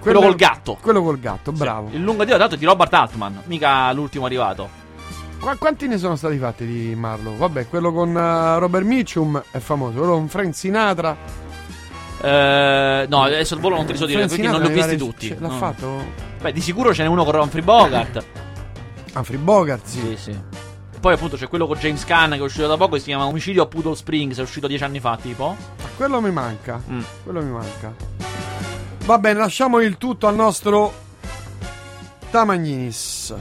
[0.00, 0.78] Quello, col gatto.
[0.80, 1.88] Quello col gatto, bravo.
[1.90, 3.42] Sì, il lungo addio, dato di Robert Altman.
[3.46, 4.68] Mica l'ultimo arrivato.
[5.40, 7.36] Qua- quanti ne sono stati fatti di Marlow?
[7.36, 11.16] Vabbè, quello con eh, Robert Mitchum è famoso, quello con Frank Sinatra.
[12.20, 14.70] Eh, no, adesso al volo non te li so dire Frank perché non li ho
[14.70, 15.36] visti pare- tutti.
[15.38, 15.54] L'ha No.
[15.54, 16.04] fatto
[16.40, 18.24] Beh, di sicuro ce n'è uno con Humphrey Bogart.
[19.14, 20.00] Humphrey Bogart, sì.
[20.00, 20.38] Sì, sì.
[21.00, 23.26] Poi appunto c'è quello con James Caan che è uscito da poco che si chiama
[23.26, 25.56] Omicidio a Poodle Springs, è uscito dieci anni fa tipo.
[25.96, 26.82] Quello mi manca.
[26.90, 27.00] Mm.
[27.22, 27.94] Quello mi manca.
[29.04, 30.92] Va bene, lasciamo il tutto al nostro
[32.30, 33.34] Tamagninis.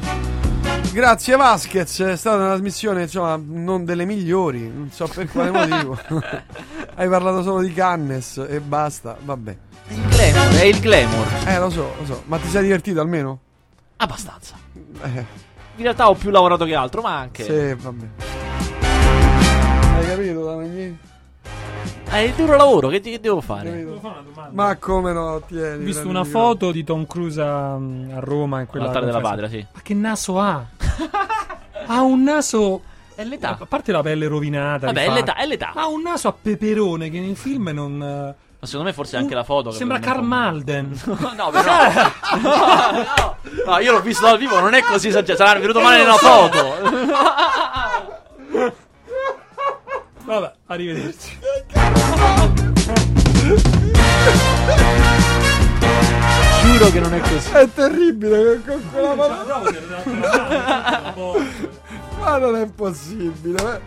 [0.93, 5.99] Grazie Vasquez, è stata una trasmissione insomma non delle migliori, non so per quale motivo.
[6.95, 9.57] Hai parlato solo di Cannes e basta, vabbè.
[9.89, 11.27] Il glamour, è il glamour.
[11.45, 13.39] Eh, lo so, lo so, ma ti sei divertito almeno?
[13.97, 14.55] Abbastanza.
[15.03, 15.25] Eh,
[15.77, 17.43] In realtà ho più lavorato che altro, ma anche.
[17.43, 18.05] sì, vabbè.
[19.95, 20.95] Hai capito Tamagninis?
[22.09, 23.69] È il duro lavoro, che, che devo fare?
[23.69, 23.99] Capito?
[23.99, 24.51] fare una domanda?
[24.53, 25.83] Ma come no, tieni.
[25.83, 29.49] Ho visto una foto di Tom Cruise a, a Roma in quella L'altare della patria,
[29.49, 29.63] sì.
[29.71, 30.65] Ma che naso ha?
[31.85, 32.81] ha un naso
[33.13, 33.57] È l'età.
[33.59, 35.73] a parte la pelle rovinata, Vabbè, è l'età, è l'età.
[35.75, 39.43] Ha un naso a peperone che nel film non Ma secondo me forse anche la
[39.43, 39.69] foto.
[39.71, 40.23] Sembra Karl.
[40.23, 40.99] Malden.
[41.37, 41.73] No, però.
[42.41, 42.43] no,
[43.15, 43.37] no.
[43.65, 45.43] No, io l'ho visto dal vivo, non è così esagerato.
[45.45, 46.75] Sarà venuto male nella foto.
[50.25, 51.37] Vabbè, arrivederci.
[56.63, 57.51] Giuro che non è così.
[57.51, 59.45] È terribile con quella mano.
[62.19, 63.81] Ma non è possibile.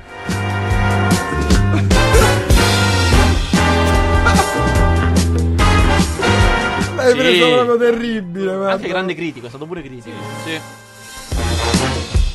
[7.02, 7.16] L'hai Sì.
[7.18, 8.54] preso proprio terribile.
[8.54, 8.72] guarda.
[8.72, 10.16] Anche grande critico, è stato pure critico.
[10.44, 10.60] Sì.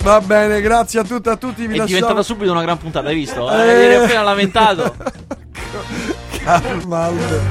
[0.04, 1.62] Va bene, grazie a tutte e a tutti.
[1.62, 1.88] Vi È lasciamo.
[1.88, 3.52] diventata subito una gran puntata, hai visto?
[3.52, 3.56] Eh.
[3.58, 4.96] Eh, Eri appena lamentato.
[6.86, 7.42] Malden.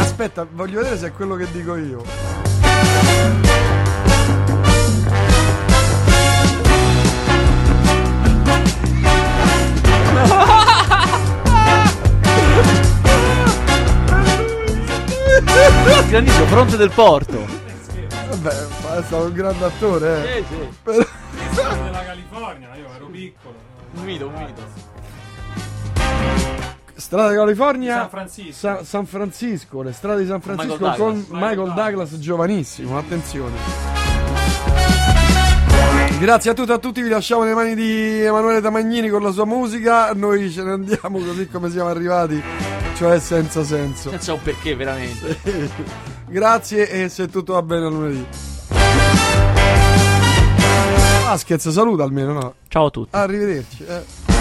[0.00, 2.02] Aspetta, voglio vedere se è quello che dico io.
[16.08, 17.44] Grandissimo, fronte del porto.
[18.30, 20.44] Vabbè, ma è stato un grande attore, eh.
[20.48, 20.68] Sì, sì.
[20.82, 21.04] Però-
[21.54, 23.54] della California, io ero piccolo.
[23.94, 24.62] Un mito, un mito.
[26.94, 28.52] Strada California, San Francisco.
[28.52, 31.28] Sa- San Francisco, le strade di San Francisco Michael con Douglas.
[31.28, 33.56] Michael, Michael Douglas, giovanissimo, attenzione.
[36.18, 39.32] Grazie a tutti e a tutti, vi lasciamo nelle mani di Emanuele Tamagnini con la
[39.32, 42.40] sua musica, noi ce ne andiamo così come siamo arrivati,
[43.02, 44.10] cioè senza senso.
[44.10, 45.36] Senza un perché, veramente.
[46.28, 48.24] Grazie e se tutto va bene a lunedì.
[51.24, 52.54] Vasquez saluta almeno, no?
[52.68, 53.16] Ciao a tutti.
[53.16, 53.84] Arrivederci.
[53.84, 54.31] eh.